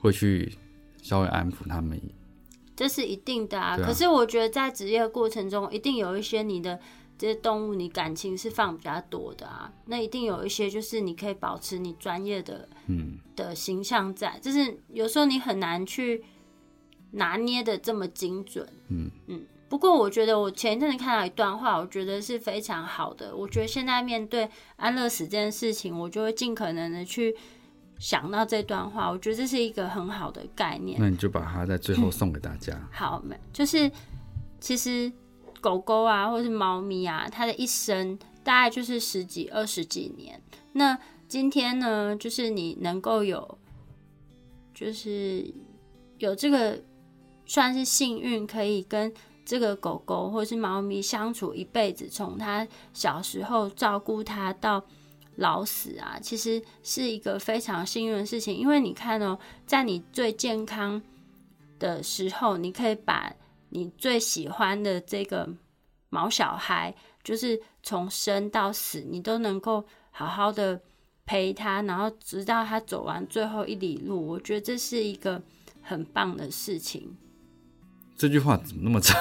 [0.00, 0.52] 会去
[1.00, 2.00] 稍微安抚他们，
[2.74, 3.76] 这是一定的啊。
[3.78, 6.80] 可是我觉得在职业过程中，一定有一些你的。
[7.18, 16.22] 这些动物你感情是放比较多的啊，那一定有一些就是你可以保持你专业的嗯的形象在，就是有时候你很难去
[17.12, 19.40] 拿捏的这么精准，嗯嗯。
[19.68, 23.34] 不过我觉得我前一阵子看到一段话，我觉得是非常好的。
[23.36, 27.36] 我觉得现在面对安乐死这件事情，我就会尽可能的去
[27.98, 30.98] 想到这段话，我觉得这是一个很好的概念。
[31.00, 32.78] 那你就把它在最后送给大家。
[32.90, 33.90] 好，没就是
[34.60, 35.12] 其实。
[35.58, 40.40] 狗狗啊，或是猫咪啊，它的一生大概就是十几、二十几年。
[40.74, 40.96] 那
[41.26, 43.58] 今天呢，就是你能够有，
[44.72, 45.52] 就是
[46.18, 46.80] 有这个
[47.46, 49.12] 算是幸运，可以跟
[49.46, 54.84] 这个狗狗或是猫咪相处一辈子，从它小时候照顾它到
[55.36, 58.54] 老死啊，其实是一个非常幸运的事情。
[58.54, 61.00] 因为你看哦，在你最健康
[61.78, 63.32] 的时候，你可以把。
[63.70, 65.46] 你最喜欢的这个
[66.08, 66.94] 毛小孩，
[67.24, 70.80] 就是从生到死，你都能够好好的
[71.26, 74.24] 陪他，然后直到他走完最后一里路。
[74.24, 75.42] 我觉得这是一个
[75.82, 77.16] 很棒的事情。
[78.16, 79.20] 这句话怎么那么长？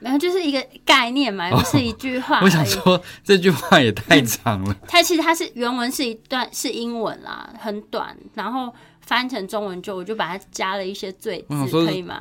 [0.00, 2.40] 没有，就是一个概念嘛，不是一句话。
[2.40, 4.76] 我想说这句话也太长了。
[4.88, 12.20] 它其实它是原文是一段是英文啦，很短，然后翻成中文就我就把它加了一些赘字，可以吗？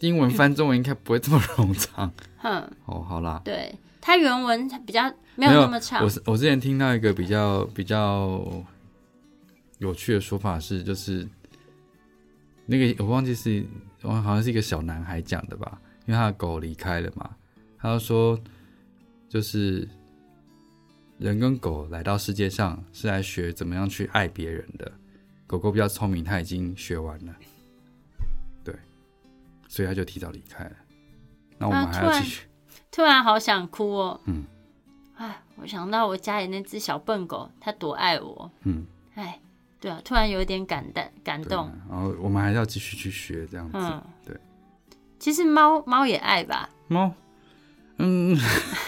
[0.00, 2.10] 英文翻中文应该不会这么冗长。
[2.38, 3.40] 哼，哦，好啦。
[3.44, 6.02] 对，它原文比较没有那么长。
[6.02, 8.42] 我我之前听到一个比较比较
[9.78, 11.28] 有趣的说法是，就是
[12.66, 13.64] 那个我忘记是，
[14.02, 17.36] 我好像是一个小男孩讲的吧，因为他的狗离开了嘛，
[17.78, 18.40] 他就说，
[19.28, 19.88] 就是
[21.18, 24.90] 人跟狗来到世界上是来学怎么样去爱别人的，
[25.46, 27.34] 狗狗比较聪明，它已经学完了。
[28.64, 28.74] 对
[29.68, 30.76] 所以他就提早离开了。
[31.58, 32.46] 那我们还要继续。
[32.90, 34.20] 突然好想哭哦。
[34.24, 34.44] 嗯。
[35.14, 38.50] 哎，我想到我家里那只小笨狗，它多爱我。
[38.64, 38.86] 嗯。
[39.14, 39.38] 哎，
[39.80, 41.72] 对啊，突然有一点感动，感动。
[41.88, 43.78] 然后我们还要继续去学这样子。
[43.78, 44.02] 嗯。
[44.26, 44.36] 对。
[45.18, 46.68] 其实猫猫也爱吧。
[46.88, 47.12] 猫。
[47.98, 48.38] 嗯。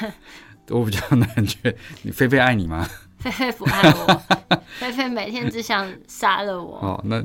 [0.69, 2.87] 我比较难觉，你菲菲爱你吗？
[3.19, 4.23] 菲菲不爱我。
[4.79, 6.79] 菲菲每天只想杀了我。
[6.79, 7.23] 哦，那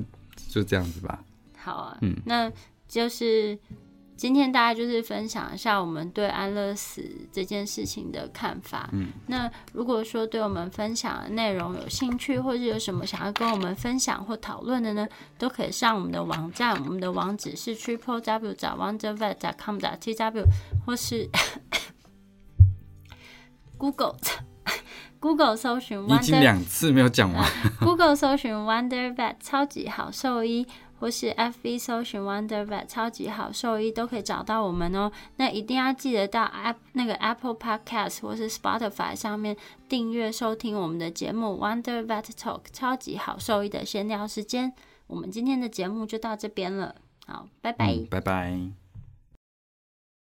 [0.49, 1.23] 就这样子吧。
[1.57, 1.97] 好啊。
[2.01, 2.15] 嗯。
[2.25, 2.51] 那。
[2.89, 3.59] 就是
[4.17, 8.89] 今天大家就是分享一下我们对安乐死这件事情的看法。
[8.91, 15.07] 嗯，那如果说对我们分享的内容有兴趣，或者有什么想要跟我们分享或讨论的呢，
[15.37, 20.43] 都可以上我们的网站，我们的网址是 triple w 找 wondervet com 点 t w，
[20.83, 21.29] 或是
[23.77, 24.15] Google
[25.19, 26.03] Google 搜寻。
[26.09, 27.47] 已经两次没有讲完。
[27.81, 30.65] Google 搜寻 wondervet 超级好兽医。
[30.99, 35.11] 或是 FB 搜寻 Wonder Vet 超级好兽医都可以找到我们哦。
[35.37, 39.55] 那一定要记得到 App 那个 Apple Podcast 或是 Spotify 上面
[39.87, 44.73] 订阅收听我们的节目 Wonder Vet Talk 超级好兽医的闲聊时间。
[45.07, 46.95] 我们今天的节目就到这边了，
[47.25, 48.86] 好，拜拜，拜拜。